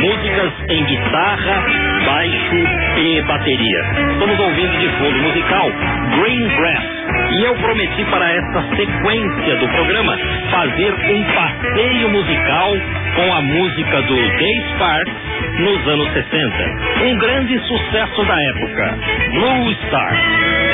Músicas 0.00 0.52
em 0.68 0.84
guitarra, 0.84 1.64
baixo 2.04 2.56
e 2.98 3.22
bateria. 3.22 3.80
Estamos 4.12 4.40
ouvindo 4.40 4.78
de 4.78 4.88
fundo 4.98 5.18
musical 5.22 5.70
Green 6.18 6.48
Grass. 6.48 7.00
E 7.32 7.44
eu 7.44 7.54
prometi 7.56 8.04
para 8.04 8.30
esta 8.32 8.62
sequência 8.76 9.56
do 9.56 9.68
programa 9.68 10.18
fazer 10.50 10.92
um 10.92 11.24
passeio 11.34 12.08
musical 12.10 12.72
com 13.14 13.34
a 13.34 13.42
música 13.42 14.02
do 14.02 14.16
Dave 14.16 14.64
Sparks 14.74 15.14
nos 15.58 15.88
anos 15.88 16.12
60. 16.12 17.04
Um 17.04 17.18
grande 17.18 17.58
sucesso 17.66 18.24
da 18.24 18.42
época, 18.42 18.98
Blue 19.32 19.74
Star. 19.86 20.69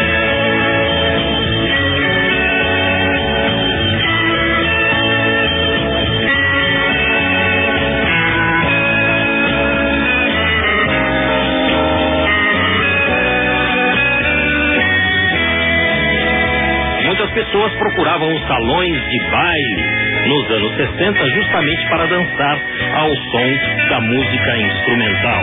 Pessoas 17.57 17.73
procuravam 17.77 18.35
os 18.35 18.47
salões 18.47 19.09
de 19.09 19.31
baile 19.31 20.29
nos 20.29 20.51
anos 20.51 20.77
60 20.77 21.27
justamente 21.31 21.89
para 21.89 22.07
dançar 22.07 22.59
ao 22.97 23.17
som 23.17 23.89
da 23.89 24.01
música 24.01 24.59
instrumental. 24.59 25.43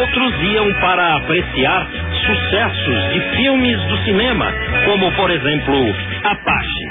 Outros 0.00 0.42
iam 0.42 0.72
para 0.80 1.16
apreciar 1.16 1.86
sucessos 2.26 3.12
de 3.12 3.20
filmes 3.36 3.78
do 3.88 3.96
cinema, 4.04 4.52
como 4.86 5.12
por 5.12 5.30
exemplo 5.30 5.94
Apache. 6.24 6.83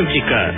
Música 0.00 0.55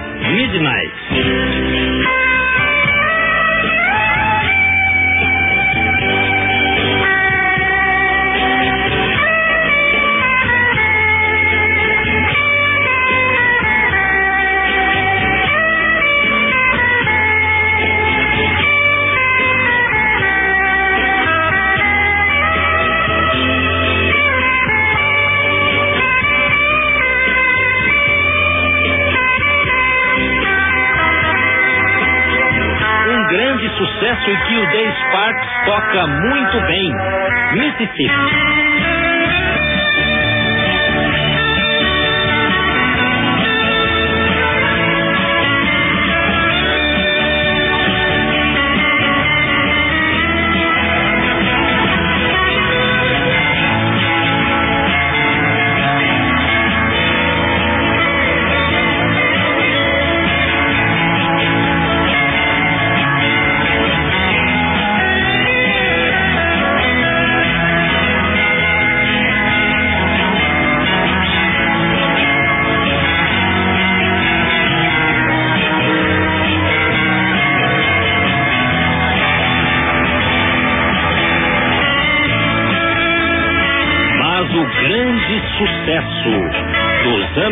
Peace. 37.99 38.38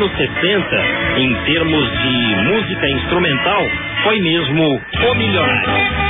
Anos 0.07 0.17
60 0.17 1.19
em 1.19 1.35
termos 1.45 1.91
de 1.91 2.37
música 2.45 2.89
instrumental 2.89 3.63
foi 4.05 4.21
mesmo 4.21 4.63
O 4.63 5.15
Milionário. 5.17 6.07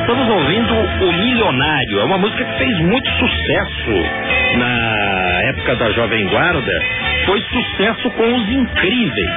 Estamos 0.00 0.28
ouvindo 0.28 0.74
O 0.74 1.12
Milionário. 1.12 2.00
É 2.00 2.04
uma 2.04 2.18
música 2.18 2.44
que 2.44 2.58
fez 2.58 2.78
muito 2.80 3.10
sucesso 3.10 4.36
na 4.58 5.25
época 5.56 5.76
da 5.76 5.90
Jovem 5.92 6.26
Guarda. 6.28 6.82
Foi 7.24 7.40
sucesso 7.40 8.10
com 8.10 8.34
os 8.34 8.48
incríveis 8.50 9.30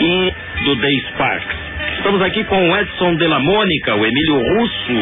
e 0.00 0.34
do 0.64 0.76
The 0.76 0.88
Sparks. 1.08 1.58
Estamos 1.96 2.22
aqui 2.22 2.44
com 2.44 2.70
o 2.70 2.76
Edson 2.76 3.16
de 3.16 3.26
la 3.26 3.40
Mônica, 3.40 3.94
o 3.96 4.06
Emílio 4.06 4.38
Russo, 4.38 4.92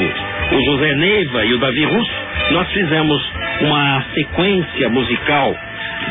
o 0.52 0.64
José 0.64 0.94
Neiva 0.94 1.44
e 1.44 1.52
o 1.52 1.58
Davi 1.58 1.84
Russo. 1.84 2.12
Nós 2.52 2.70
fizemos 2.72 3.32
uma 3.60 4.04
sequência 4.14 4.88
musical 4.88 5.54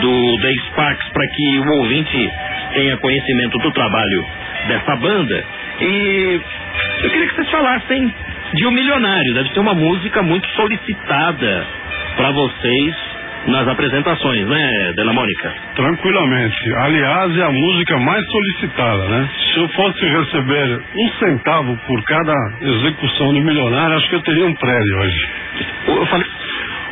do 0.02 0.38
The 0.42 0.54
Sparks 0.68 1.10
para 1.10 1.28
que 1.28 1.60
o 1.60 1.72
ouvinte 1.80 2.32
tenha 2.74 2.98
conhecimento 2.98 3.58
do 3.58 3.72
trabalho 3.72 4.26
dessa 4.68 4.96
banda. 4.98 5.44
E 5.82 6.42
eu 7.04 7.10
queria 7.10 7.28
que 7.28 7.36
vocês 7.36 7.50
falassem 7.50 8.14
de 8.54 8.66
O 8.68 8.72
Milionário. 8.72 9.34
Deve 9.34 9.50
ser 9.50 9.60
uma 9.60 9.74
música 9.74 10.22
muito 10.22 10.48
solicitada 10.50 11.66
para 12.16 12.32
vocês 12.32 13.15
nas 13.48 13.68
apresentações, 13.68 14.48
né, 14.48 14.94
Dona 14.96 15.14
Mônica? 15.14 15.54
Tranquilamente. 15.76 16.74
Aliás, 16.76 17.38
é 17.38 17.44
a 17.44 17.52
música 17.52 17.98
mais 18.00 18.26
solicitada, 18.26 19.08
né? 19.08 19.30
Se 19.54 19.60
eu 19.60 19.68
fosse 19.70 20.06
receber 20.06 20.82
um 20.96 21.10
centavo 21.20 21.78
por 21.88 22.04
cada 22.04 22.34
execução 22.62 23.34
do 23.34 23.42
milionário, 23.42 23.98
acho 23.98 24.10
que 24.10 24.16
eu 24.16 24.22
teria 24.22 24.46
um 24.46 24.56
prédio 24.56 24.98
hoje. 24.98 25.30
Eu 25.88 26.06
falei. 26.08 26.28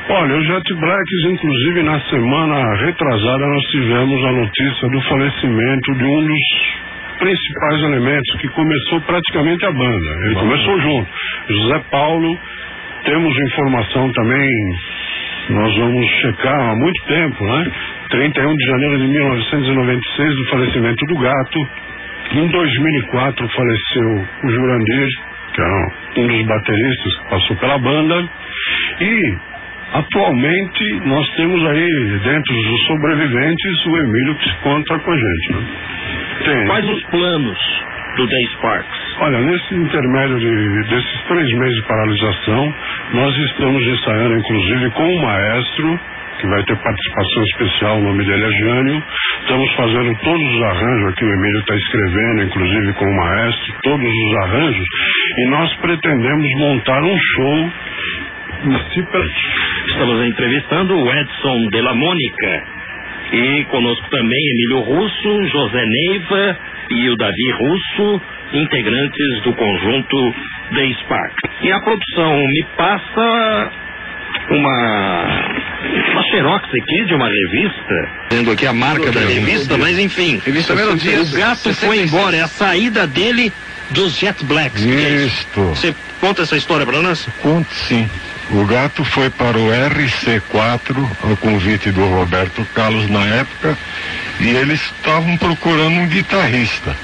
Olha, 0.10 0.36
o 0.36 0.44
Jet 0.44 0.74
Blacks, 0.74 1.26
inclusive 1.32 1.84
na 1.84 2.00
semana 2.02 2.76
retrasada, 2.76 3.48
nós 3.48 3.64
tivemos 3.68 4.26
a 4.26 4.32
notícia 4.34 4.90
do 4.90 5.02
falecimento 5.02 5.96
de 5.96 6.04
um 6.04 6.28
dos 6.28 6.84
principais 7.20 7.84
elementos 7.84 8.36
que 8.42 8.50
começou 8.50 9.00
praticamente 9.02 9.66
a 9.66 9.72
banda. 9.72 10.10
Ele 10.26 10.36
começou 10.36 10.80
junto. 10.82 11.10
José 11.48 11.82
Paulo, 11.90 12.38
temos 13.06 13.34
informação 13.48 14.12
também, 14.12 14.50
nós 15.50 15.76
vamos 15.76 16.08
checar 16.22 16.60
há 16.60 16.76
muito 16.76 17.04
tempo, 17.06 17.44
né? 17.44 17.72
31 18.10 18.56
de 18.56 18.66
janeiro 18.66 18.98
de 18.98 19.08
1996, 19.08 20.36
do 20.36 20.46
falecimento 20.46 21.06
do 21.06 21.18
gato. 21.20 21.68
Em 22.32 22.48
2004 22.48 23.50
faleceu 23.50 24.26
o 24.44 24.50
Jurandir, 24.50 25.08
que 25.54 25.62
era 25.62 25.88
um 26.18 26.28
dos 26.28 26.46
bateristas 26.46 27.16
que 27.16 27.30
passou 27.30 27.56
pela 27.58 27.78
banda. 27.78 28.30
E 29.02 29.38
atualmente 29.94 31.02
nós 31.06 31.30
temos 31.36 31.66
aí, 31.68 32.20
dentro 32.24 32.54
dos 32.56 32.88
sobreviventes, 32.88 33.86
o 33.86 33.98
Emílio 33.98 34.36
que 34.36 34.50
se 34.50 34.56
encontra 34.56 35.00
com 35.00 35.12
a 35.12 35.18
gente. 35.18 35.54
Né? 35.54 35.66
Tem. 36.46 36.68
Quais 36.68 36.90
os 36.90 37.04
planos 37.04 37.58
do 38.16 38.28
The 38.28 38.42
Sparks? 38.54 39.18
Olha, 39.20 39.40
nesse 39.42 39.76
intermédio 39.76 40.40
de, 40.40 40.84
desses 40.90 41.22
três 41.28 41.54
meses 41.54 41.76
de 41.76 41.82
paralisação, 41.84 42.74
nós 43.14 43.38
estamos 43.38 43.82
ensaiando, 43.86 44.38
inclusive, 44.38 44.90
com 44.92 45.08
o 45.08 45.22
maestro, 45.22 46.00
que 46.40 46.48
vai 46.48 46.64
ter 46.64 46.76
participação 46.78 47.44
especial, 47.44 48.00
o 48.00 48.04
nome 48.04 48.26
dele 48.26 48.44
é 48.44 48.52
Jânio. 48.52 49.04
Estamos 49.42 49.72
fazendo 49.76 50.16
todos 50.24 50.56
os 50.56 50.64
arranjos 50.64 51.10
aqui, 51.10 51.24
o 51.24 51.32
Emílio 51.32 51.60
está 51.60 51.76
escrevendo, 51.76 52.44
inclusive 52.44 52.94
com 52.94 53.06
o 53.06 53.16
maestro, 53.16 53.74
todos 53.84 54.10
os 54.10 54.36
arranjos, 54.44 54.86
e 55.38 55.50
nós 55.50 55.74
pretendemos 55.76 56.48
montar 56.58 57.04
um 57.04 57.18
show. 57.18 57.72
Estamos 59.88 60.26
entrevistando 60.26 60.98
o 60.98 61.12
Edson 61.14 61.68
de 61.70 61.82
la 61.82 61.94
Mônica, 61.94 62.64
e 63.32 63.64
conosco 63.66 64.10
também 64.10 64.40
Emílio 64.40 64.80
Russo, 64.80 65.48
José 65.50 65.86
Neiva 65.86 66.58
e 66.90 67.10
o 67.10 67.16
Davi 67.16 67.52
Russo, 67.60 68.22
integrantes 68.54 69.44
do 69.44 69.54
conjunto 69.54 70.34
The 70.74 70.94
Spark. 71.02 71.34
E 71.62 71.72
a 71.72 71.80
produção 71.82 72.38
me 72.38 72.64
passa 72.78 73.72
uma 74.50 75.64
uma 76.14 76.24
xerox 76.24 76.66
aqui 76.70 77.06
de 77.06 77.14
uma 77.14 77.28
revista, 77.28 78.10
tendo 78.30 78.52
aqui 78.52 78.66
a 78.66 78.74
marca 78.74 79.12
da 79.12 79.20
revista, 79.22 79.78
mas 79.78 80.00
enfim, 80.00 80.42
revista 80.44 80.76
Melodia, 80.76 81.22
o 81.22 81.32
gato 81.32 81.74
foi 81.74 82.02
embora, 82.02 82.36
é 82.36 82.42
a 82.42 82.48
saída 82.48 83.06
dele 83.06 83.52
dos 83.90 84.18
Jet 84.18 84.44
Blacks. 84.46 84.82
Isso. 84.82 85.44
Você 85.56 85.96
conta 86.20 86.44
essa 86.44 86.56
história 86.56 86.86
para 86.86 87.02
nós? 87.02 87.28
Conto 87.42 87.74
sim. 87.74 88.10
O 88.52 88.66
gato 88.66 89.04
foi 89.06 89.30
para 89.30 89.58
o 89.58 89.70
RC4, 89.70 90.96
ao 91.24 91.38
convite 91.38 91.92
do 91.92 92.06
Roberto 92.06 92.66
Carlos 92.74 93.10
na 93.10 93.26
época, 93.26 93.78
e 94.40 94.50
eles 94.50 94.82
estavam 94.82 95.38
procurando 95.38 96.00
um 96.00 96.08
guitarrista. 96.08 96.96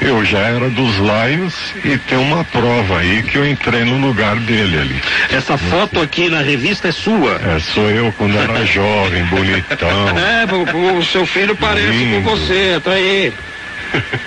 Eu 0.00 0.24
já 0.24 0.38
era 0.38 0.70
dos 0.70 0.96
Lions 0.96 1.54
e 1.84 1.98
tem 1.98 2.18
uma 2.18 2.44
prova 2.44 2.98
aí 2.98 3.22
que 3.22 3.36
eu 3.36 3.46
entrei 3.46 3.84
no 3.84 3.98
lugar 3.98 4.36
dele 4.36 4.78
ali. 4.78 5.02
Essa 5.30 5.58
foto 5.58 6.00
aqui 6.00 6.28
na 6.28 6.40
revista 6.40 6.88
é 6.88 6.92
sua? 6.92 7.40
É, 7.44 7.58
sou 7.58 7.90
eu 7.90 8.12
quando 8.16 8.38
era 8.38 8.64
jovem, 8.66 9.24
bonitão. 9.26 10.08
É, 10.18 10.46
o, 10.74 10.98
o 10.98 11.04
seu 11.04 11.26
filho 11.26 11.56
parece 11.56 11.88
Lindo. 11.88 12.22
com 12.22 12.36
você, 12.36 12.80
tá 12.82 12.92
aí. 12.92 13.32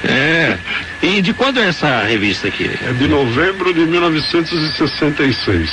É. 0.03 0.57
E 1.03 1.21
de 1.21 1.33
quando 1.33 1.59
é 1.59 1.67
essa 1.67 2.03
revista 2.03 2.47
aqui? 2.47 2.69
É 2.83 2.93
de 2.93 3.07
novembro 3.07 3.73
de 3.73 3.81
1966. 3.81 5.69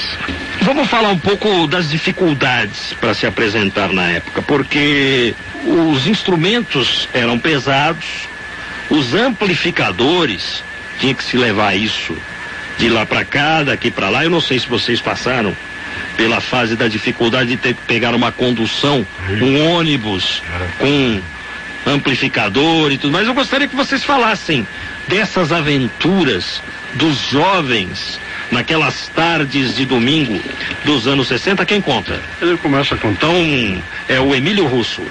Vamos 0.62 0.88
falar 0.88 1.08
um 1.10 1.18
pouco 1.18 1.66
das 1.66 1.90
dificuldades 1.90 2.94
para 3.00 3.14
se 3.14 3.26
apresentar 3.26 3.92
na 3.92 4.10
época, 4.10 4.42
porque 4.42 5.34
os 5.64 6.06
instrumentos 6.06 7.08
eram 7.12 7.38
pesados, 7.38 8.27
os 8.90 9.14
amplificadores 9.14 10.62
tinha 10.98 11.14
que 11.14 11.22
se 11.22 11.36
levar 11.36 11.76
isso 11.76 12.16
de 12.78 12.88
lá 12.88 13.04
para 13.04 13.24
cá, 13.24 13.62
daqui 13.62 13.90
para 13.90 14.08
lá. 14.08 14.24
Eu 14.24 14.30
não 14.30 14.40
sei 14.40 14.58
se 14.58 14.68
vocês 14.68 15.00
passaram 15.00 15.54
pela 16.16 16.40
fase 16.40 16.76
da 16.76 16.88
dificuldade 16.88 17.50
de 17.50 17.56
ter 17.56 17.74
que 17.74 17.82
pegar 17.82 18.14
uma 18.14 18.32
condução, 18.32 19.06
um 19.40 19.72
ônibus 19.74 20.42
com 20.78 21.20
amplificador 21.86 22.92
e 22.92 22.98
tudo 22.98 23.12
mais. 23.12 23.26
Eu 23.26 23.34
gostaria 23.34 23.68
que 23.68 23.76
vocês 23.76 24.04
falassem 24.04 24.66
dessas 25.06 25.52
aventuras 25.52 26.62
dos 26.94 27.28
jovens 27.28 28.18
naquelas 28.50 29.08
tardes 29.08 29.76
de 29.76 29.84
domingo 29.84 30.40
dos 30.84 31.06
anos 31.06 31.28
60. 31.28 31.64
Quem 31.66 31.80
conta? 31.80 32.20
Ele 32.40 32.56
começa 32.56 32.94
a 32.94 32.98
contar. 32.98 33.28
Então, 33.28 33.82
é 34.08 34.20
o 34.20 34.34
Emílio 34.34 34.66
Russo. 34.66 35.02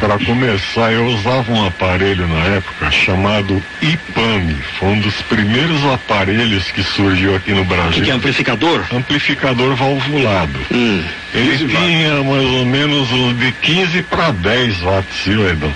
Para 0.00 0.18
começar, 0.18 0.92
eu 0.92 1.06
usava 1.06 1.50
um 1.52 1.64
aparelho 1.64 2.26
na 2.26 2.56
época 2.56 2.90
chamado 2.90 3.62
IPAMI. 3.80 4.56
Foi 4.78 4.88
um 4.88 5.00
dos 5.00 5.22
primeiros 5.22 5.84
aparelhos 5.86 6.70
que 6.72 6.82
surgiu 6.82 7.36
aqui 7.36 7.52
no 7.52 7.64
Brasil. 7.64 8.02
Que 8.02 8.10
é 8.10 8.14
amplificador? 8.14 8.84
Amplificador 8.92 9.76
valvulado. 9.76 10.58
Hum. 10.72 11.02
Ele 11.32 11.56
tinha 11.68 12.22
mais 12.24 12.44
ou 12.44 12.66
menos 12.66 13.08
de 13.38 13.52
15 13.52 14.02
para 14.02 14.32
10 14.32 14.80
watts, 14.80 15.24
viu, 15.24 15.48
Edão? 15.48 15.72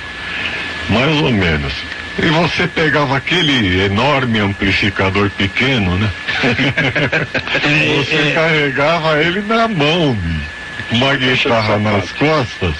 Mais 0.88 1.16
ou 1.22 1.30
menos. 1.30 1.72
E 2.18 2.26
você 2.26 2.66
pegava 2.66 3.16
aquele 3.16 3.84
enorme 3.84 4.40
amplificador 4.40 5.30
pequeno, 5.30 5.96
né? 5.96 6.10
você 8.04 8.14
é, 8.16 8.28
é. 8.28 8.32
carregava 8.32 9.22
ele 9.22 9.40
na 9.42 9.68
mão, 9.68 10.14
bicho. 10.14 10.60
Uma 10.90 11.14
guitarra 11.14 11.78
nas 11.78 12.10
costas 12.10 12.74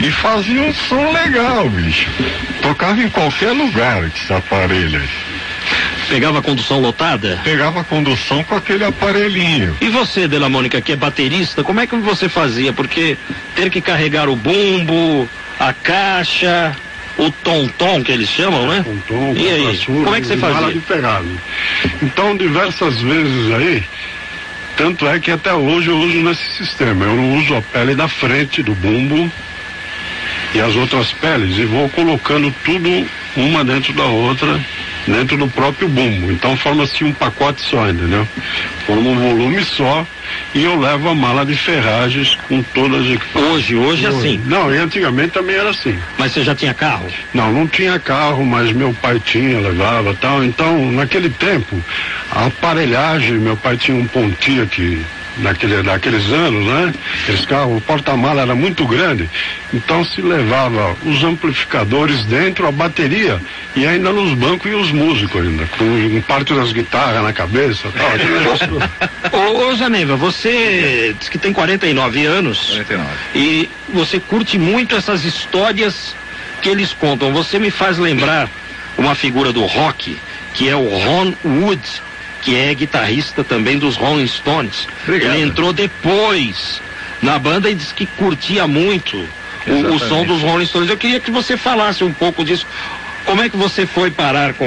e 0.00 0.10
fazia 0.10 0.62
um 0.62 0.72
som 0.72 1.12
legal, 1.12 1.68
bicho. 1.68 2.08
Tocava 2.62 3.00
em 3.00 3.08
qualquer 3.08 3.52
lugar 3.52 4.04
esse 4.06 4.32
aparelho. 4.32 5.02
Pegava 6.08 6.38
a 6.38 6.42
condução 6.42 6.80
lotada? 6.80 7.40
Pegava 7.44 7.80
a 7.80 7.84
condução 7.84 8.42
com 8.44 8.54
aquele 8.54 8.84
aparelhinho. 8.84 9.76
E 9.80 9.88
você, 9.88 10.26
Dela 10.26 10.48
Mônica, 10.48 10.80
que 10.80 10.92
é 10.92 10.96
baterista, 10.96 11.62
como 11.62 11.80
é 11.80 11.86
que 11.86 11.96
você 11.96 12.28
fazia? 12.28 12.72
Porque 12.72 13.16
ter 13.54 13.68
que 13.70 13.80
carregar 13.80 14.28
o 14.28 14.36
bumbo, 14.36 15.28
a 15.58 15.72
caixa, 15.72 16.74
o 17.18 17.30
tom-tom 17.30 18.02
que 18.02 18.12
eles 18.12 18.28
chamam, 18.28 18.66
né? 18.68 18.84
Tom-tom, 18.84 19.34
e 19.36 19.50
aí, 19.50 19.78
como 19.84 20.14
é 20.14 20.20
que 20.20 20.26
você 20.28 20.36
fazia? 20.36 20.72
De 20.72 20.80
pegado. 20.80 21.28
Então, 22.00 22.36
diversas 22.36 23.00
vezes 23.00 23.52
aí, 23.52 23.82
tanto 24.76 25.06
é 25.06 25.18
que 25.18 25.30
até 25.30 25.52
hoje 25.52 25.88
eu 25.88 25.98
uso 25.98 26.18
nesse 26.18 26.56
sistema. 26.56 27.04
Eu 27.04 27.16
não 27.16 27.36
uso 27.36 27.54
a 27.56 27.60
pele 27.60 27.94
da 27.94 28.08
frente 28.08 28.62
do 28.62 28.74
bumbo 28.74 29.30
e 30.54 30.60
as 30.60 30.74
outras 30.76 31.12
peles 31.12 31.58
e 31.58 31.64
vou 31.64 31.88
colocando 31.90 32.52
tudo 32.64 33.06
uma 33.36 33.64
dentro 33.64 33.92
da 33.92 34.04
outra 34.04 34.58
dentro 35.06 35.36
do 35.36 35.48
próprio 35.48 35.88
bumbo. 35.88 36.30
Então 36.30 36.56
forma-se 36.56 37.04
um 37.04 37.12
pacote 37.12 37.62
só, 37.62 37.88
entendeu? 37.88 38.26
Forma 38.86 39.10
um 39.10 39.18
volume 39.18 39.64
só 39.64 40.06
e 40.54 40.62
eu 40.64 40.78
levo 40.78 41.08
a 41.08 41.14
mala 41.14 41.44
de 41.44 41.54
ferragens 41.54 42.36
com 42.48 42.62
todas 42.62 43.06
as. 43.06 43.18
Hoje, 43.34 43.74
hoje 43.74 44.04
é 44.04 44.08
assim? 44.08 44.42
Não, 44.44 44.72
e 44.72 44.78
antigamente 44.78 45.32
também 45.32 45.56
era 45.56 45.70
assim. 45.70 45.98
Mas 46.18 46.32
você 46.32 46.42
já 46.42 46.54
tinha 46.54 46.74
carro? 46.74 47.06
Não, 47.32 47.52
não 47.52 47.66
tinha 47.66 47.98
carro, 47.98 48.44
mas 48.44 48.72
meu 48.72 48.92
pai 48.94 49.20
tinha, 49.20 49.60
levava 49.60 50.14
tal. 50.14 50.44
Então, 50.44 50.90
naquele 50.92 51.30
tempo, 51.30 51.82
a 52.30 52.46
aparelhagem, 52.46 53.38
meu 53.38 53.56
pai 53.56 53.76
tinha 53.76 53.96
um 53.96 54.06
pontinho 54.06 54.62
aqui 54.62 55.04
naquele, 55.38 55.82
naqueles 55.82 56.30
anos, 56.30 56.66
né? 56.66 56.94
Esse 57.28 57.46
carro, 57.46 57.76
o 57.76 57.80
porta-mala 57.80 58.42
era 58.42 58.54
muito 58.54 58.86
grande, 58.86 59.28
então 59.72 60.04
se 60.04 60.20
levava 60.20 60.96
os 61.04 61.22
amplificadores 61.24 62.24
dentro, 62.24 62.66
a 62.66 62.72
bateria 62.72 63.40
e 63.74 63.86
ainda 63.86 64.12
nos 64.12 64.34
bancos 64.34 64.70
e 64.70 64.74
os 64.74 64.90
músicos 64.90 65.42
ainda, 65.42 65.66
com 65.66 66.20
parte 66.22 66.54
das 66.54 66.72
guitarras 66.72 67.22
na 67.22 67.32
cabeça 67.32 67.88
tal. 67.96 68.08
ô, 69.32 69.72
ô 69.72 70.16
você 70.16 71.14
diz 71.18 71.28
que 71.28 71.38
tem 71.38 71.52
49 71.52 72.26
anos 72.26 72.70
49. 72.70 73.08
e 73.34 73.70
você 73.88 74.20
curte 74.20 74.58
muito 74.58 74.96
essas 74.96 75.24
histórias 75.24 76.14
que 76.60 76.68
eles 76.68 76.92
contam. 76.92 77.32
Você 77.32 77.58
me 77.58 77.70
faz 77.70 77.98
lembrar 77.98 78.48
uma 78.96 79.14
figura 79.14 79.52
do 79.52 79.64
rock, 79.64 80.18
que 80.54 80.68
é 80.68 80.74
o 80.74 80.88
Ron 80.88 81.32
Wood 81.44 81.82
que 82.42 82.56
é 82.56 82.72
guitarrista 82.74 83.42
também 83.42 83.78
dos 83.78 83.96
Rolling 83.96 84.26
Stones. 84.26 84.86
Obrigado. 85.04 85.34
Ele 85.34 85.42
entrou 85.42 85.72
depois 85.72 86.80
na 87.22 87.38
banda 87.38 87.70
e 87.70 87.74
disse 87.74 87.92
que 87.94 88.06
curtia 88.06 88.66
muito 88.66 89.16
o, 89.66 89.94
o, 89.94 89.98
som 89.98 90.24
dos 90.24 90.42
Rolling 90.42 90.66
Stones. 90.66 90.88
Eu 90.88 90.96
queria 90.96 91.20
que 91.20 91.30
você 91.30 91.56
falasse 91.56 92.04
um 92.04 92.12
pouco 92.12 92.44
disso. 92.44 92.66
Como 93.24 93.42
é 93.42 93.48
que 93.48 93.56
você 93.58 93.84
foi 93.84 94.10
parar 94.10 94.54
com, 94.54 94.66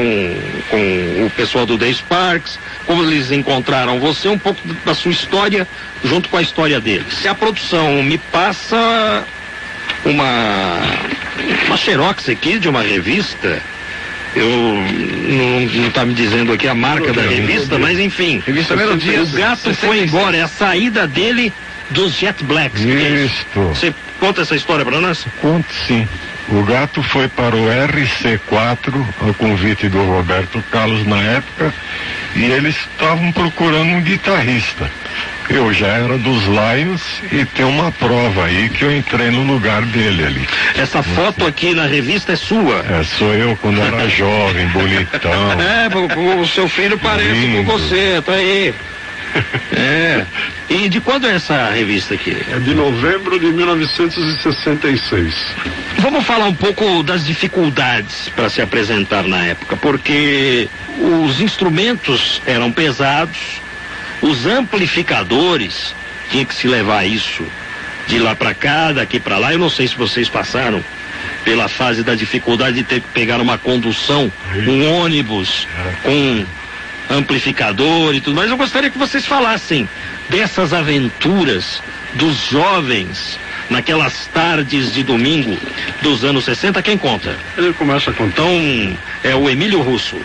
com 0.69 1.25
o 1.25 1.31
pessoal 1.35 1.65
do 1.65 1.77
The 1.77 1.91
Sparks? 1.91 2.59
Como 2.85 3.03
eles 3.03 3.31
encontraram 3.31 3.99
você? 3.99 4.27
Um 4.27 4.37
pouco 4.37 4.61
da 4.85 4.93
sua 4.93 5.11
história 5.11 5.67
junto 6.03 6.29
com 6.29 6.37
a 6.37 6.41
história 6.41 6.79
deles. 6.79 7.13
Se 7.13 7.27
a 7.27 7.33
produção 7.33 8.03
me 8.03 8.19
passa 8.19 9.25
uma, 10.05 10.79
uma 11.67 11.77
xerox 11.77 12.29
aqui 12.29 12.59
de 12.59 12.69
uma 12.69 12.83
revista 12.83 13.63
eu 14.35 14.47
não 14.47 15.87
está 15.87 16.05
me 16.05 16.13
dizendo 16.13 16.53
aqui 16.53 16.67
a 16.67 16.75
marca 16.75 17.11
da 17.13 17.21
revista, 17.21 17.77
mas 17.77 17.99
enfim. 17.99 18.41
Revista 18.45 18.75
Melodia. 18.75 19.23
O 19.23 19.27
gato 19.27 19.73
foi 19.73 20.03
embora, 20.03 20.37
é 20.37 20.41
a 20.41 20.47
saída 20.47 21.07
dele 21.07 21.51
dos 21.89 22.13
Jet 22.13 22.43
Blacks. 22.43 22.81
Isso. 22.81 23.45
Você 23.55 23.93
conta 24.19 24.41
essa 24.41 24.55
história 24.55 24.85
para 24.85 24.99
nós? 25.01 25.25
Conto 25.41 25.67
sim. 25.87 26.07
O 26.49 26.63
gato 26.63 27.01
foi 27.03 27.27
para 27.27 27.55
o 27.55 27.67
RC4, 27.67 29.05
ao 29.21 29.33
convite 29.35 29.87
do 29.87 30.03
Roberto 30.03 30.61
Carlos 30.71 31.05
na 31.07 31.21
época, 31.21 31.73
e 32.35 32.43
eles 32.43 32.75
estavam 32.75 33.31
procurando 33.31 33.91
um 33.91 34.01
guitarrista. 34.01 34.89
Eu 35.49 35.73
já 35.73 35.87
era 35.87 36.17
dos 36.17 36.43
Lions 36.45 37.01
e 37.31 37.43
tem 37.45 37.65
uma 37.65 37.91
prova 37.91 38.45
aí 38.45 38.69
que 38.69 38.83
eu 38.83 38.95
entrei 38.95 39.29
no 39.31 39.43
lugar 39.43 39.81
dele 39.81 40.25
ali. 40.25 40.47
Essa 40.77 41.03
foto 41.03 41.45
aqui 41.45 41.73
na 41.73 41.85
revista 41.85 42.33
é 42.33 42.35
sua? 42.37 42.85
É, 42.89 43.03
sou 43.03 43.33
eu 43.33 43.57
quando 43.57 43.81
era 43.81 44.07
jovem, 44.09 44.67
bonitão. 44.67 45.31
É, 45.59 46.17
o, 46.17 46.41
o 46.41 46.47
seu 46.47 46.69
filho 46.69 46.97
parece 46.97 47.29
Lindo. 47.31 47.65
com 47.65 47.77
você, 47.77 48.21
tá 48.25 48.33
aí. 48.33 48.73
É. 49.73 50.25
E 50.71 50.87
de 50.87 51.01
quando 51.01 51.27
é 51.27 51.35
essa 51.35 51.69
revista 51.69 52.13
aqui? 52.13 52.33
É 52.49 52.57
de 52.57 52.73
novembro 52.73 53.37
de 53.37 53.47
1966. 53.47 55.35
Vamos 55.97 56.25
falar 56.25 56.45
um 56.45 56.55
pouco 56.55 57.03
das 57.03 57.25
dificuldades 57.25 58.29
para 58.33 58.49
se 58.49 58.61
apresentar 58.61 59.23
na 59.23 59.43
época, 59.47 59.75
porque 59.75 60.69
os 60.97 61.41
instrumentos 61.41 62.41
eram 62.45 62.71
pesados, 62.71 63.37
os 64.21 64.45
amplificadores, 64.45 65.93
tinha 66.29 66.45
que 66.45 66.55
se 66.55 66.69
levar 66.69 67.05
isso 67.05 67.43
de 68.07 68.17
lá 68.17 68.33
para 68.33 68.53
cá, 68.53 68.93
daqui 68.93 69.19
para 69.19 69.37
lá. 69.37 69.51
Eu 69.51 69.59
não 69.59 69.69
sei 69.69 69.89
se 69.89 69.97
vocês 69.97 70.29
passaram 70.29 70.81
pela 71.43 71.67
fase 71.67 72.01
da 72.01 72.15
dificuldade 72.15 72.77
de 72.77 72.83
ter 72.83 73.01
que 73.01 73.09
pegar 73.09 73.41
uma 73.41 73.57
condução, 73.57 74.31
um 74.65 75.01
ônibus 75.01 75.67
com 76.01 76.45
amplificador 77.11 78.15
e 78.15 78.21
tudo 78.21 78.35
mais. 78.35 78.49
Eu 78.49 78.57
gostaria 78.57 78.89
que 78.89 78.97
vocês 78.97 79.25
falassem 79.25 79.87
dessas 80.29 80.73
aventuras 80.73 81.81
dos 82.13 82.49
jovens 82.49 83.39
naquelas 83.69 84.27
tardes 84.27 84.93
de 84.93 85.03
domingo 85.03 85.57
dos 86.01 86.23
anos 86.23 86.45
60. 86.45 86.81
Quem 86.81 86.97
conta? 86.97 87.35
Ele 87.57 87.73
começa 87.73 88.11
a 88.11 88.13
contar. 88.13 88.41
Então, 88.41 88.97
é 89.23 89.35
o 89.35 89.49
Emílio 89.49 89.81
Russo. 89.81 90.19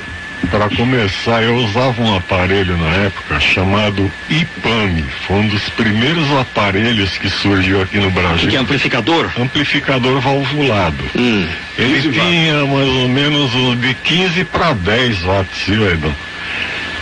Para 0.50 0.68
começar, 0.68 1.42
eu 1.42 1.56
usava 1.56 2.00
um 2.02 2.16
aparelho 2.16 2.76
na 2.76 2.90
época 3.06 3.40
chamado 3.40 4.10
IPAMI. 4.28 5.04
Foi 5.26 5.36
um 5.36 5.48
dos 5.48 5.68
primeiros 5.70 6.30
aparelhos 6.32 7.16
que 7.18 7.28
surgiu 7.28 7.82
aqui 7.82 7.98
no 7.98 8.10
Brasil. 8.10 8.48
Que 8.48 8.56
é 8.56 8.58
amplificador? 8.58 9.30
Amplificador 9.38 10.20
valvulado. 10.20 11.02
Hum. 11.16 11.46
Ele 11.78 12.12
tinha 12.12 12.64
mais 12.66 12.88
ou 12.88 13.08
menos 13.08 13.50
de 13.80 13.94
15 13.94 14.44
para 14.44 14.72
10 14.74 15.22
watts, 15.22 15.62
viu, 15.66 15.90
Edon? 15.90 16.12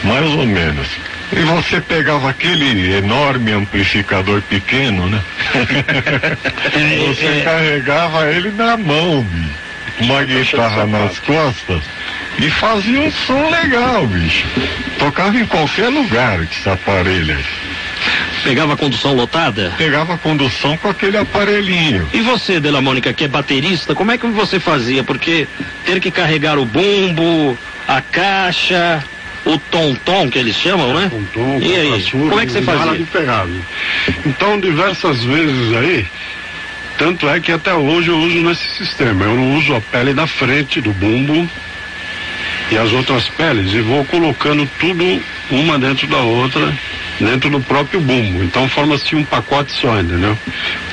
Mais 0.05 0.27
ou 0.27 0.47
menos. 0.47 0.87
E 1.33 1.41
você 1.41 1.81
pegava 1.81 2.29
aquele 2.31 2.95
enorme 2.97 3.53
amplificador 3.53 4.43
pequeno, 4.43 5.09
né? 5.09 5.21
você 7.15 7.27
É, 7.27 7.39
é. 7.39 7.43
carregava 7.43 8.31
ele 8.31 8.51
na 8.51 8.77
mão, 8.77 9.23
bicho. 9.23 9.65
Uma 10.01 10.25
guitarra 10.25 10.87
nas 10.87 11.21
costas 11.21 11.81
e 12.41 12.51
fazia 12.51 13.01
um 13.01 13.11
som 13.13 13.49
legal, 13.49 14.05
bicho. 14.07 14.45
Tocava 14.99 15.37
em 15.39 15.47
qualquer 15.47 15.89
lugar 15.89 16.45
que 16.47 16.59
esse 16.59 16.69
aparelho. 16.69 17.39
Pegava 18.43 18.75
a 18.75 18.77
condução 18.77 19.15
lotada? 19.15 19.73
Pegava 19.79 20.19
condução 20.19 20.77
com 20.77 20.89
aquele 20.89 21.17
aparelhinho. 21.17 22.09
E 22.13 22.21
você, 22.21 22.59
Dela 22.59 22.83
Mônica, 22.83 23.13
que 23.13 23.25
é 23.25 23.29
baterista, 23.29 23.95
como 23.95 24.11
é 24.11 24.19
que 24.19 24.27
você 24.27 24.59
fazia? 24.59 25.05
Porque 25.05 25.47
ter 25.87 26.01
que 26.01 26.11
carregar 26.11 26.59
o 26.59 26.65
bumbo, 26.65 27.57
a 27.87 28.01
caixa, 28.01 29.03
o 29.47 29.59
tom-tom 29.59 30.31
que 30.31 30.39
eles 30.39 30.57
chamam, 30.57 30.95
né? 30.95 31.09
Com 31.11 31.25
tom, 31.25 31.59
E 31.61 31.75
aí, 31.77 32.05
como 32.11 32.41
é 32.41 32.47
que 32.47 32.53
você 32.53 32.63
fazia? 32.63 32.99
de? 32.99 33.61
Então, 34.27 34.59
diversas 34.59 35.23
vezes 35.25 35.77
aí, 35.77 36.07
tanto 36.97 37.29
é 37.29 37.41
que 37.41 37.53
até 37.53 37.75
hoje 37.75 38.09
eu 38.09 38.19
uso 38.19 38.39
nesse 38.39 38.67
sistema. 38.77 39.25
Eu 39.25 39.35
não 39.35 39.57
uso 39.57 39.75
a 39.75 39.81
pele 39.81 40.15
da 40.15 40.27
frente 40.27 40.81
do 40.81 40.93
bumbo 40.93 41.49
e 42.71 42.79
as 42.79 42.93
outras 42.93 43.29
peles 43.29 43.73
e 43.75 43.81
vou 43.81 44.05
colocando 44.07 44.69
tudo 44.79 45.21
uma 45.51 45.79
dentro 45.79 46.07
da 46.07 46.19
outra, 46.19 46.73
dentro 47.21 47.51
do 47.51 47.61
próprio 47.61 48.01
bumbo. 48.01 48.43
Então 48.43 48.69
forma-se 48.69 49.15
um 49.15 49.25
pacote 49.25 49.73
só, 49.73 50.01
entendeu? 50.01 50.37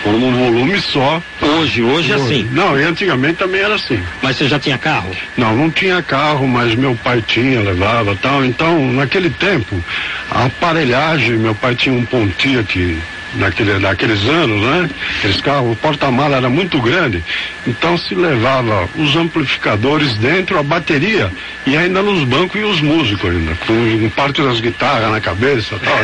Forma 0.04 0.28
um 0.28 0.36
volume 0.36 0.80
só. 0.82 1.22
Hoje, 1.42 1.82
hoje 1.82 2.12
é 2.12 2.16
assim. 2.16 2.48
Não, 2.52 2.80
e 2.80 2.84
antigamente 2.84 3.36
também 3.36 3.62
era 3.62 3.76
assim. 3.76 4.02
Mas 4.22 4.38
você 4.38 4.48
já 4.48 4.60
tinha 4.60 4.78
carro? 4.78 5.12
Não, 5.38 5.56
não 5.56 5.70
tinha 5.70 6.02
carro, 6.02 6.48
mas 6.48 6.76
meu 6.76 6.96
pai 6.96 7.24
tinha, 7.26 7.62
levava 7.62 8.16
tal. 8.22 8.46
Então, 8.46 8.92
naquele 8.94 9.30
tempo, 9.30 9.84
a 10.30 10.46
aparelhagem, 10.46 11.38
meu 11.38 11.56
pai 11.56 11.76
tinha 11.76 11.96
um 11.96 12.06
Pontiac 12.06 12.72
que 12.72 12.98
naquele, 13.36 13.80
naqueles 13.80 14.24
anos, 14.26 14.62
né? 14.62 14.90
Aqueles 15.18 15.42
carros, 15.42 15.74
o 15.74 15.76
porta-mala 15.76 16.38
era 16.38 16.50
muito 16.50 16.80
grande, 16.82 17.24
então 17.66 17.98
se 17.98 18.16
levava 18.16 18.90
os 18.96 19.16
amplificadores 19.16 20.16
dentro, 20.16 20.58
a 20.58 20.64
bateria 20.64 21.32
e 21.66 21.78
ainda 21.78 22.02
nos 22.02 22.24
bancos 22.24 22.60
e 22.60 22.64
os 22.64 22.82
músicos 22.82 23.32
ainda, 23.32 23.56
com 23.66 24.10
parte 24.10 24.42
das 24.42 24.60
guitarras 24.60 25.12
na 25.12 25.22
cabeça 25.22 25.76
tal. 25.80 26.02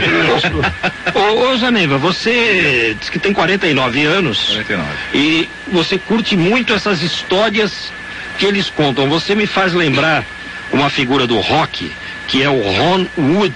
Ô, 1.15 1.49
ô 1.49 1.57
Zaneva, 1.57 1.97
você 1.97 2.95
diz 2.99 3.09
que 3.09 3.19
tem 3.19 3.33
49 3.33 4.05
anos 4.05 4.49
49. 4.49 4.89
e 5.13 5.49
você 5.71 5.97
curte 5.97 6.35
muito 6.37 6.73
essas 6.73 7.01
histórias 7.01 7.91
que 8.37 8.45
eles 8.45 8.69
contam. 8.69 9.09
Você 9.09 9.33
me 9.35 9.47
faz 9.47 9.73
lembrar 9.73 10.23
uma 10.71 10.89
figura 10.89 11.25
do 11.25 11.39
rock, 11.39 11.91
que 12.27 12.43
é 12.43 12.49
o 12.49 12.61
Ron 12.61 13.05
Wood, 13.17 13.55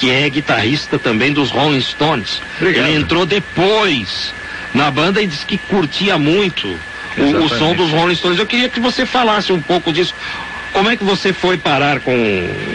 que 0.00 0.10
é 0.10 0.28
guitarrista 0.30 0.98
também 0.98 1.30
dos 1.30 1.50
Rolling 1.50 1.82
Stones. 1.82 2.40
Obrigado. 2.58 2.86
Ele 2.88 2.96
entrou 2.96 3.26
depois 3.26 4.32
na 4.72 4.90
banda 4.90 5.20
e 5.20 5.26
disse 5.26 5.44
que 5.44 5.58
curtia 5.58 6.16
muito 6.16 6.66
o, 7.18 7.44
o 7.44 7.48
som 7.50 7.74
dos 7.74 7.90
Rolling 7.90 8.14
Stones. 8.14 8.38
Eu 8.38 8.46
queria 8.46 8.70
que 8.70 8.80
você 8.80 9.04
falasse 9.04 9.52
um 9.52 9.60
pouco 9.60 9.92
disso. 9.92 10.14
Como 10.72 10.88
é 10.88 10.96
que 10.96 11.04
você 11.04 11.32
foi 11.32 11.58
parar 11.58 12.00
com, 12.00 12.12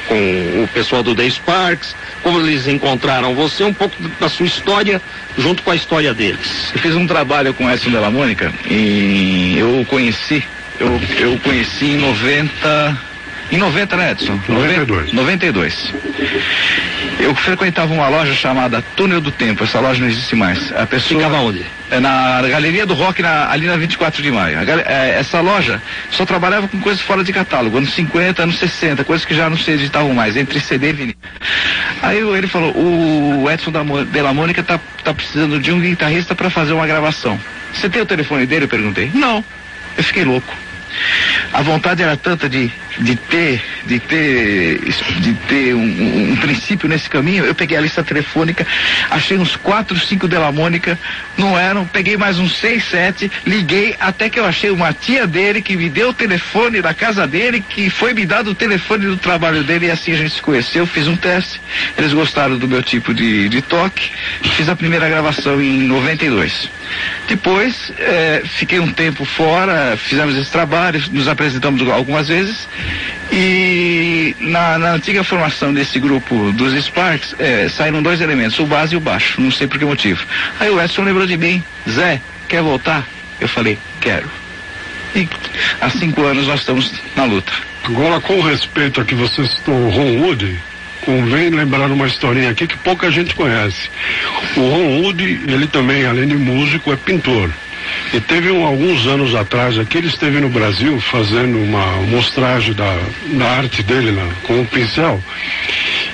com 0.07 0.63
o 0.63 0.67
pessoal 0.67 1.01
do 1.01 1.15
The 1.15 1.27
Sparks? 1.29 1.95
Como 2.21 2.39
eles 2.41 2.67
encontraram 2.67 3.33
você? 3.33 3.63
Um 3.63 3.73
pouco 3.73 3.95
da 4.19 4.29
sua 4.29 4.45
história 4.45 5.01
junto 5.37 5.63
com 5.63 5.71
a 5.71 5.75
história 5.75 6.13
deles. 6.13 6.71
Eu 6.75 6.81
fiz 6.81 6.93
um 6.93 7.07
trabalho 7.07 7.53
com 7.53 7.71
Edson 7.71 7.89
Della 7.89 8.11
Mônica 8.11 8.53
e 8.69 9.55
eu 9.57 9.79
o 9.79 9.85
conheci, 9.85 10.43
eu, 10.79 11.01
eu 11.17 11.33
o 11.33 11.39
conheci 11.39 11.85
em 11.85 11.97
90. 11.97 13.15
Em 13.51 13.57
90, 13.57 13.95
né, 13.95 14.11
Edson? 14.11 14.39
92. 14.49 15.13
92. 15.13 15.93
Eu 17.17 17.33
frequentava 17.33 17.93
uma 17.93 18.07
loja 18.09 18.33
chamada 18.33 18.83
Túnel 18.95 19.21
do 19.21 19.31
Tempo. 19.31 19.63
Essa 19.63 19.79
loja 19.79 20.01
não 20.01 20.07
existe 20.07 20.35
mais. 20.35 20.71
A 20.73 20.85
pessoa 20.85 21.19
Ficava 21.19 21.41
onde? 21.41 21.65
É 21.89 21.99
na 21.99 22.41
Galeria 22.41 22.85
do 22.85 22.93
Rock, 22.93 23.21
na- 23.21 23.49
ali 23.49 23.67
na 23.67 23.77
24 23.77 24.21
de 24.21 24.31
maio. 24.31 24.63
Gal- 24.65 24.79
é, 24.79 25.15
essa 25.17 25.39
loja 25.39 25.81
só 26.11 26.25
trabalhava 26.25 26.67
com 26.67 26.79
coisas 26.79 27.01
fora 27.01 27.23
de 27.23 27.31
catálogo, 27.31 27.77
anos 27.77 27.93
50, 27.93 28.43
anos 28.43 28.57
60, 28.59 29.03
coisas 29.03 29.25
que 29.25 29.33
já 29.33 29.49
não 29.49 29.57
se 29.57 29.71
editavam 29.71 30.13
mais, 30.13 30.35
entre 30.35 30.59
CD 30.59 30.89
e 30.89 30.93
vinil. 30.93 31.15
Aí 32.01 32.17
ele 32.19 32.47
falou, 32.47 32.71
o 32.75 33.49
Edson 33.49 33.71
da 33.71 33.83
Mo- 33.83 34.03
de 34.03 34.21
la 34.21 34.33
Mônica 34.33 34.61
tá, 34.61 34.79
tá 35.03 35.13
precisando 35.13 35.59
de 35.59 35.71
um 35.71 35.79
guitarrista 35.79 36.35
para 36.35 36.49
fazer 36.49 36.73
uma 36.73 36.85
gravação. 36.85 37.39
Você 37.73 37.87
tem 37.89 38.01
o 38.01 38.05
telefone 38.05 38.45
dele? 38.45 38.65
Eu 38.65 38.69
perguntei. 38.69 39.09
Não. 39.13 39.43
Eu 39.97 40.03
fiquei 40.03 40.25
louco. 40.25 40.53
A 41.53 41.61
vontade 41.61 42.01
era 42.03 42.15
tanta 42.17 42.47
de, 42.49 42.71
de 42.99 43.15
ter, 43.15 43.61
de 43.85 43.99
ter, 43.99 44.79
de 45.19 45.33
ter 45.47 45.73
um, 45.75 46.31
um- 46.31 46.35
princípio 46.35 46.87
nesse 46.87 47.09
caminho. 47.09 47.45
Eu 47.45 47.55
peguei 47.55 47.77
a 47.77 47.81
lista 47.81 48.03
telefônica, 48.03 48.65
achei 49.09 49.37
uns 49.37 49.55
quatro, 49.55 49.97
cinco 49.99 50.27
Della 50.27 50.51
Mônica, 50.51 50.97
não 51.37 51.57
eram, 51.57 51.85
peguei 51.85 52.17
mais 52.17 52.37
uns 52.39 52.55
seis, 52.57 52.83
sete, 52.85 53.31
liguei 53.45 53.95
até 53.99 54.29
que 54.29 54.39
eu 54.39 54.45
achei 54.45 54.69
uma 54.69 54.93
tia 54.93 55.25
dele 55.25 55.61
que 55.61 55.75
me 55.75 55.89
deu 55.89 56.09
o 56.09 56.13
telefone 56.13 56.81
da 56.81 56.93
casa 56.93 57.25
dele, 57.27 57.63
que 57.67 57.89
foi 57.89 58.13
me 58.13 58.25
dado 58.25 58.51
o 58.51 58.55
telefone 58.55 59.05
do 59.05 59.17
trabalho 59.17 59.63
dele 59.63 59.87
e 59.87 59.91
assim 59.91 60.11
a 60.13 60.17
gente 60.17 60.35
se 60.35 60.41
conheceu, 60.41 60.85
fiz 60.85 61.07
um 61.07 61.15
teste, 61.15 61.59
eles 61.97 62.13
gostaram 62.13 62.57
do 62.57 62.67
meu 62.67 62.83
tipo 62.83 63.13
de, 63.13 63.49
de 63.49 63.61
toque, 63.61 64.11
fiz 64.55 64.69
a 64.69 64.75
primeira 64.75 65.07
gravação 65.09 65.61
em 65.61 65.79
92. 65.83 66.69
Depois, 67.27 67.91
eh, 67.97 68.43
fiquei 68.45 68.79
um 68.79 68.91
tempo 68.91 69.25
fora, 69.25 69.97
fizemos 69.97 70.37
esse 70.37 70.51
trabalho, 70.51 71.01
nos 71.11 71.27
apresentamos 71.27 71.81
algumas 71.89 72.27
vezes. 72.27 72.67
E 73.31 74.35
na, 74.39 74.77
na 74.77 74.93
antiga 74.93 75.23
formação 75.23 75.73
desse 75.73 75.99
grupo 75.99 76.51
dos 76.53 76.73
Sparks, 76.85 77.35
eh, 77.39 77.67
saíram 77.69 78.01
dois 78.01 78.21
elementos, 78.21 78.57
o 78.59 78.65
base 78.65 78.93
e 78.93 78.97
o 78.97 79.01
baixo, 79.01 79.41
não 79.41 79.51
sei 79.51 79.67
por 79.67 79.79
que 79.79 79.85
motivo. 79.85 80.23
Aí 80.59 80.69
o 80.69 80.81
Edson 80.81 81.03
lembrou 81.03 81.25
de 81.25 81.37
mim, 81.37 81.63
Zé, 81.89 82.21
quer 82.47 82.61
voltar? 82.61 83.05
Eu 83.39 83.47
falei, 83.47 83.77
quero. 83.99 84.29
E 85.15 85.27
há 85.81 85.89
cinco 85.89 86.23
anos 86.23 86.47
nós 86.47 86.59
estamos 86.59 86.91
na 87.15 87.25
luta. 87.25 87.51
Agora, 87.83 88.19
com 88.19 88.41
respeito 88.41 88.99
a 88.99 89.05
que 89.05 89.15
você 89.15 89.45
citou 89.47 89.75
o 89.75 89.89
Ron 89.89 90.17
Wood, 90.21 90.59
convém 91.05 91.49
lembrar 91.49 91.89
uma 91.91 92.07
historinha 92.07 92.49
aqui 92.49 92.67
que 92.67 92.77
pouca 92.77 93.11
gente 93.11 93.35
conhece. 93.35 93.89
O 94.55 94.61
Ron 94.61 95.01
Wood, 95.01 95.23
ele 95.47 95.67
também, 95.67 96.05
além 96.05 96.27
de 96.27 96.35
músico, 96.35 96.91
é 96.91 96.95
pintor. 96.95 97.51
E 98.13 98.19
teve 98.19 98.51
um, 98.51 98.65
alguns 98.65 99.05
anos 99.07 99.33
atrás 99.35 99.77
aqui, 99.77 99.97
ele 99.97 100.07
esteve 100.07 100.39
no 100.39 100.49
Brasil 100.49 100.99
fazendo 100.99 101.57
uma 101.57 101.85
mostragem 102.07 102.73
da, 102.73 102.97
da 103.33 103.45
arte 103.51 103.83
dele 103.83 104.11
na- 104.11 104.27
com 104.43 104.61
o 104.61 104.65
pincel. 104.65 105.21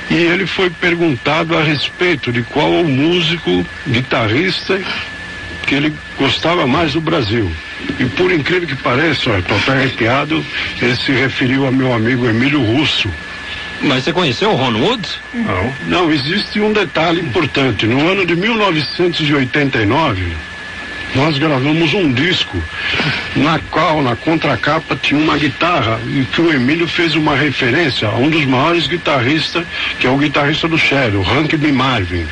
E 0.09 0.15
ele 0.15 0.45
foi 0.45 0.69
perguntado 0.69 1.57
a 1.57 1.63
respeito 1.63 2.31
de 2.31 2.41
qual 2.43 2.69
o 2.71 2.83
músico, 2.87 3.65
guitarrista 3.87 4.79
que 5.65 5.75
ele 5.75 5.93
gostava 6.17 6.65
mais 6.67 6.93
do 6.93 7.01
Brasil. 7.01 7.49
E 7.99 8.05
por 8.05 8.31
incrível 8.31 8.67
que 8.67 8.75
pareça, 8.75 9.29
estou 9.37 9.57
até 9.57 9.71
arrepiado, 9.73 10.43
ele 10.81 10.95
se 10.95 11.11
referiu 11.11 11.65
a 11.65 11.71
meu 11.71 11.93
amigo 11.93 12.27
Emílio 12.27 12.61
Russo. 12.61 13.09
Mas 13.83 14.03
você 14.03 14.13
conheceu 14.13 14.51
o 14.51 14.55
Ron 14.55 14.73
Wood? 14.79 15.07
Não. 15.33 15.73
Não, 15.87 16.11
existe 16.11 16.59
um 16.59 16.71
detalhe 16.73 17.19
importante. 17.21 17.87
No 17.87 18.07
ano 18.11 18.25
de 18.25 18.35
1989, 18.35 20.33
nós 21.15 21.37
gravamos 21.37 21.93
um 21.93 22.11
disco 22.11 22.57
na 23.35 23.59
qual, 23.69 24.01
na 24.01 24.15
contracapa, 24.15 24.95
tinha 24.95 25.19
uma 25.19 25.37
guitarra 25.37 25.99
e 26.07 26.23
que 26.25 26.41
o 26.41 26.53
Emílio 26.53 26.87
fez 26.87 27.15
uma 27.15 27.35
referência 27.35 28.07
a 28.07 28.15
um 28.15 28.29
dos 28.29 28.45
maiores 28.45 28.87
guitarristas, 28.87 29.65
que 29.99 30.07
é 30.07 30.09
o 30.09 30.17
guitarrista 30.17 30.67
do 30.67 30.77
Cher, 30.77 31.13
o 31.15 31.21
Hank 31.21 31.55
B. 31.57 31.71
Marvin. 31.71 32.25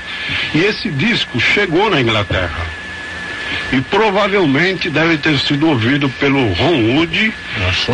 E 0.54 0.60
esse 0.60 0.89
disco 0.89 1.39
chegou 1.39 1.89
na 1.89 2.00
Inglaterra. 2.00 2.80
E 3.72 3.82
provavelmente 3.82 4.89
deve 4.89 5.18
ter 5.18 5.38
sido 5.39 5.68
ouvido 5.68 6.08
pelo 6.10 6.54
Ron 6.54 6.96
Wood, 6.96 7.34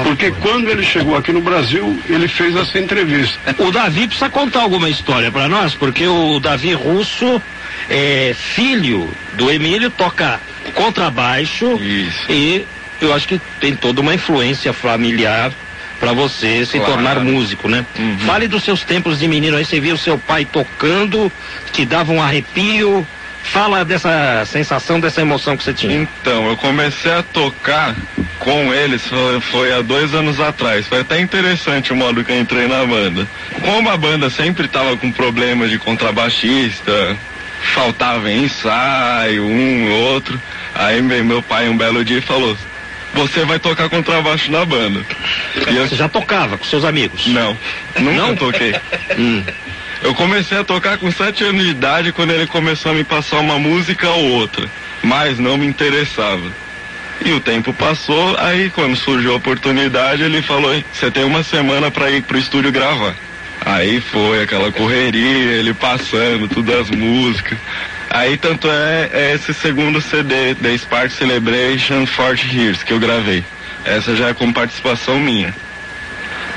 porque 0.04 0.32
quando 0.32 0.69
ele 0.69 0.84
chegou 0.84 1.15
aqui 1.17 1.32
no 1.32 1.41
Brasil, 1.41 1.98
ele 2.10 2.28
fez 2.28 2.56
essa 2.56 2.78
entrevista. 2.78 3.38
O 3.58 3.71
Davi 3.71 4.08
precisa 4.08 4.30
contar 4.30 4.62
alguma 4.62 4.89
história 4.89 5.32
para 5.32 5.48
nós, 5.48 5.74
porque 5.74 6.06
o 6.08 6.39
Davi 6.39 6.74
Russo 6.74 7.41
é 7.89 8.34
filho 8.38 9.10
do 9.34 9.52
Emílio, 9.52 9.89
toca 9.89 10.39
contrabaixo 10.73 11.80
Isso. 11.82 12.32
e 12.32 12.65
eu 13.01 13.13
acho 13.13 13.28
que 13.28 13.39
tem 13.60 13.75
toda 13.75 14.01
uma 14.01 14.13
influência 14.13 14.71
familiar 14.73 15.51
para 15.99 16.12
você 16.13 16.65
se 16.65 16.78
Claro. 16.78 16.93
tornar 16.93 17.19
músico, 17.19 17.67
né? 17.69 17.86
Fale 18.25 18.47
dos 18.47 18.63
seus 18.63 18.84
tempos 18.84 19.19
de 19.19 19.28
menino 19.28 19.56
aí, 19.58 19.65
você 19.65 19.80
via 19.80 19.93
o 19.93 19.97
seu 19.97 20.17
pai 20.17 20.45
tocando, 20.45 21.32
te 21.71 21.86
dava 21.86 22.12
um 22.12 22.21
arrepio. 22.21 23.06
Fala 23.43 23.86
dessa 23.86 24.43
sensação, 24.47 24.99
dessa 24.99 25.21
emoção 25.21 25.56
que 25.56 25.63
você 25.63 25.71
tinha. 25.71 25.93
Então, 26.01 26.47
eu 26.49 26.58
comecei 26.58 27.12
a 27.12 27.21
tocar 27.21 27.95
com 28.39 28.73
eles 28.73 29.04
foi, 29.06 29.39
foi 29.39 29.71
há 29.71 29.82
dois 29.84 30.15
anos 30.15 30.39
atrás. 30.39 30.88
Foi 30.88 31.01
até 31.01 31.19
interessante 31.21 31.93
o 31.93 31.95
modo 31.95 32.23
que 32.23 32.32
eu 32.32 32.39
entrei 32.39 32.67
na 32.67 32.84
banda. 32.84 33.28
Como 33.62 33.88
a 33.88 33.95
banda 33.97 34.32
sempre 34.32 34.67
tava 34.67 34.97
com 34.97 35.12
problemas 35.12 35.69
de 35.69 35.78
contrabaixista, 35.78 37.15
faltava 37.73 38.32
ensaio, 38.32 39.43
um 39.43 39.91
outro. 39.91 40.39
Aí 40.73 41.01
me- 41.01 41.21
meu 41.23 41.41
pai 41.41 41.67
um 41.69 41.78
belo 41.78 42.04
dia 42.04 42.21
falou, 42.21 42.58
você 43.13 43.45
vai 43.45 43.60
tocar 43.60 43.89
contrabaixo 43.89 44.51
na 44.51 44.65
banda. 44.65 45.06
E 45.71 45.75
eu... 45.75 45.88
Você 45.88 45.95
já 45.95 46.10
tocava 46.10 46.58
com 46.58 46.65
seus 46.65 46.84
amigos? 46.84 47.28
Não, 47.28 47.58
nunca 47.99 48.17
Não? 48.28 48.36
toquei. 48.36 48.73
hum. 49.17 49.43
Eu 50.01 50.13
comecei 50.13 50.58
a 50.60 50.63
tocar 50.63 50.97
com 50.97 51.10
sete 51.12 51.43
anos 51.43 51.63
de 51.63 51.69
idade 51.71 52.12
quando 52.12 52.32
ele 52.32 52.45
começou 52.45 52.91
a 52.91 52.95
me 52.95 53.04
passar 53.04 53.39
uma 53.39 53.58
música 53.58 54.10
ou 54.10 54.25
outra, 54.34 54.69
mas 55.01 55.39
não 55.39 55.58
me 55.58 55.65
interessava. 55.65 56.43
E 57.23 57.32
o 57.32 57.39
tempo 57.39 57.73
passou, 57.73 58.36
aí 58.38 58.69
quando 58.69 58.95
surgiu 58.97 59.32
a 59.32 59.38
oportunidade, 59.38 60.21
ele 60.21 60.41
falou: 60.41 60.75
"Você 60.91 61.10
tem 61.10 61.23
uma 61.23 61.41
semana 61.43 61.89
para 61.89 62.12
ir 62.12 62.21
pro 62.23 62.38
estúdio 62.38 62.71
gravar". 62.73 63.15
Aí 63.65 63.99
foi 63.99 64.43
aquela 64.43 64.71
correria, 64.71 65.54
ele 65.54 65.73
passando 65.73 66.47
todas 66.47 66.82
as 66.82 66.89
músicas. 66.91 67.58
Aí 68.12 68.38
tanto 68.38 68.69
é, 68.69 69.10
é 69.12 69.34
esse 69.34 69.56
segundo 69.56 69.99
CD, 69.99 70.54
The 70.54 70.78
Spark 70.78 71.10
Celebration 71.12 72.06
Forte 72.06 72.56
Years, 72.56 72.84
que 72.84 72.93
eu 72.93 72.99
gravei. 72.99 73.43
Essa 73.84 74.15
já 74.15 74.30
é 74.30 74.34
com 74.36 74.54
participação 74.54 75.19
minha. 75.19 75.54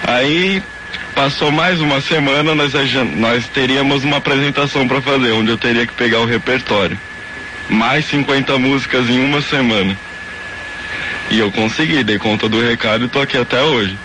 Aí 0.07 0.62
passou 1.14 1.51
mais 1.51 1.81
uma 1.81 2.01
semana, 2.03 2.55
nós, 2.55 2.73
nós 3.16 3.49
teríamos 3.49 4.05
uma 4.05 4.18
apresentação 4.18 4.87
para 4.87 5.01
fazer, 5.01 5.33
onde 5.33 5.51
eu 5.51 5.59
teria 5.59 5.87
que 5.87 5.94
pegar 5.94 6.21
o 6.21 6.27
repertório. 6.27 6.99
Mais 7.71 8.05
50 8.05 8.59
músicas 8.59 9.09
em 9.09 9.18
uma 9.18 9.40
semana. 9.40 9.97
E 11.31 11.38
eu 11.38 11.51
consegui, 11.51 12.05
dei 12.05 12.18
conta 12.18 12.49
do 12.49 12.61
recado 12.61 13.07
e 13.07 13.09
tô 13.09 13.21
aqui 13.21 13.37
até 13.37 13.62
hoje. 13.62 13.99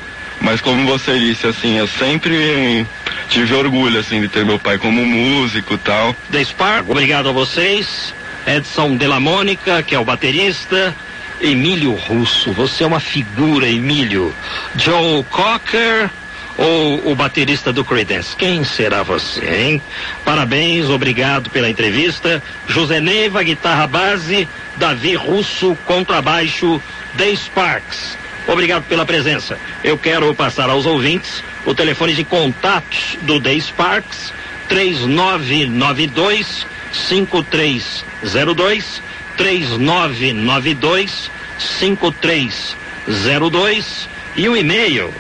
Mas 0.44 0.60
como 0.60 0.86
você 0.86 1.18
disse, 1.18 1.48
assim, 1.48 1.78
eu 1.78 1.88
sempre 1.88 2.86
tive 3.30 3.56
orgulho, 3.56 3.98
assim, 3.98 4.22
de 4.22 4.28
ter 4.28 4.46
meu 4.46 4.60
pai 4.60 4.78
como 4.78 5.04
músico 5.06 5.76
e 5.76 5.78
tal. 5.78 6.14
The 6.32 6.44
Spark, 6.44 6.90
obrigado 6.90 7.30
a 7.30 7.32
vocês. 7.32 8.14
Edson 8.46 8.98
de 8.98 9.08
la 9.08 9.22
Mônica, 9.22 9.82
que 9.82 9.96
é 9.96 10.00
o 10.00 10.04
baterista. 10.04 10.94
Emílio 11.42 11.94
Russo, 11.94 12.52
você 12.52 12.84
é 12.84 12.88
uma 12.88 13.00
figura, 13.00 13.68
Emílio. 13.68 14.34
Joe 14.76 15.24
Cocker 15.32 16.10
ou 16.58 17.12
o 17.12 17.16
baterista 17.16 17.72
do 17.74 17.84
Creedence? 17.84 18.36
Quem 18.36 18.64
será 18.64 19.02
você, 19.02 19.46
hein? 19.46 19.82
Parabéns, 20.26 20.90
obrigado 20.90 21.50
pela 21.50 21.70
entrevista. 21.70 22.44
José 22.68 23.00
Neiva, 23.00 23.42
guitarra 23.44 23.88
base. 23.88 24.48
Davi 24.76 25.16
Russo, 25.16 25.78
contrabaixo. 25.86 26.82
The 27.18 27.34
Sparks. 27.36 28.23
Obrigado 28.48 28.84
pela 28.84 29.06
presença. 29.06 29.60
Eu 29.84 29.98
quero 29.98 30.34
passar 30.36 30.70
aos 30.70 30.86
ouvintes 30.86 31.44
o 31.66 31.74
telefone 31.74 32.14
de 32.14 32.24
contatos 32.24 33.18
do 33.22 33.40
Day 33.40 33.60
Sparks 33.60 34.32
3992 34.68 36.68
5302 36.92 39.02
3992 39.38 41.32
5302 41.58 44.10
e 44.36 44.50
o 44.50 44.58
e-mail 44.58 45.14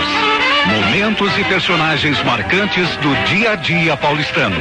Momentos 0.66 1.36
e 1.38 1.44
personagens 1.44 2.22
marcantes 2.24 2.88
do 2.96 3.14
dia 3.28 3.52
a 3.52 3.54
dia 3.56 3.96
paulistano. 3.96 4.56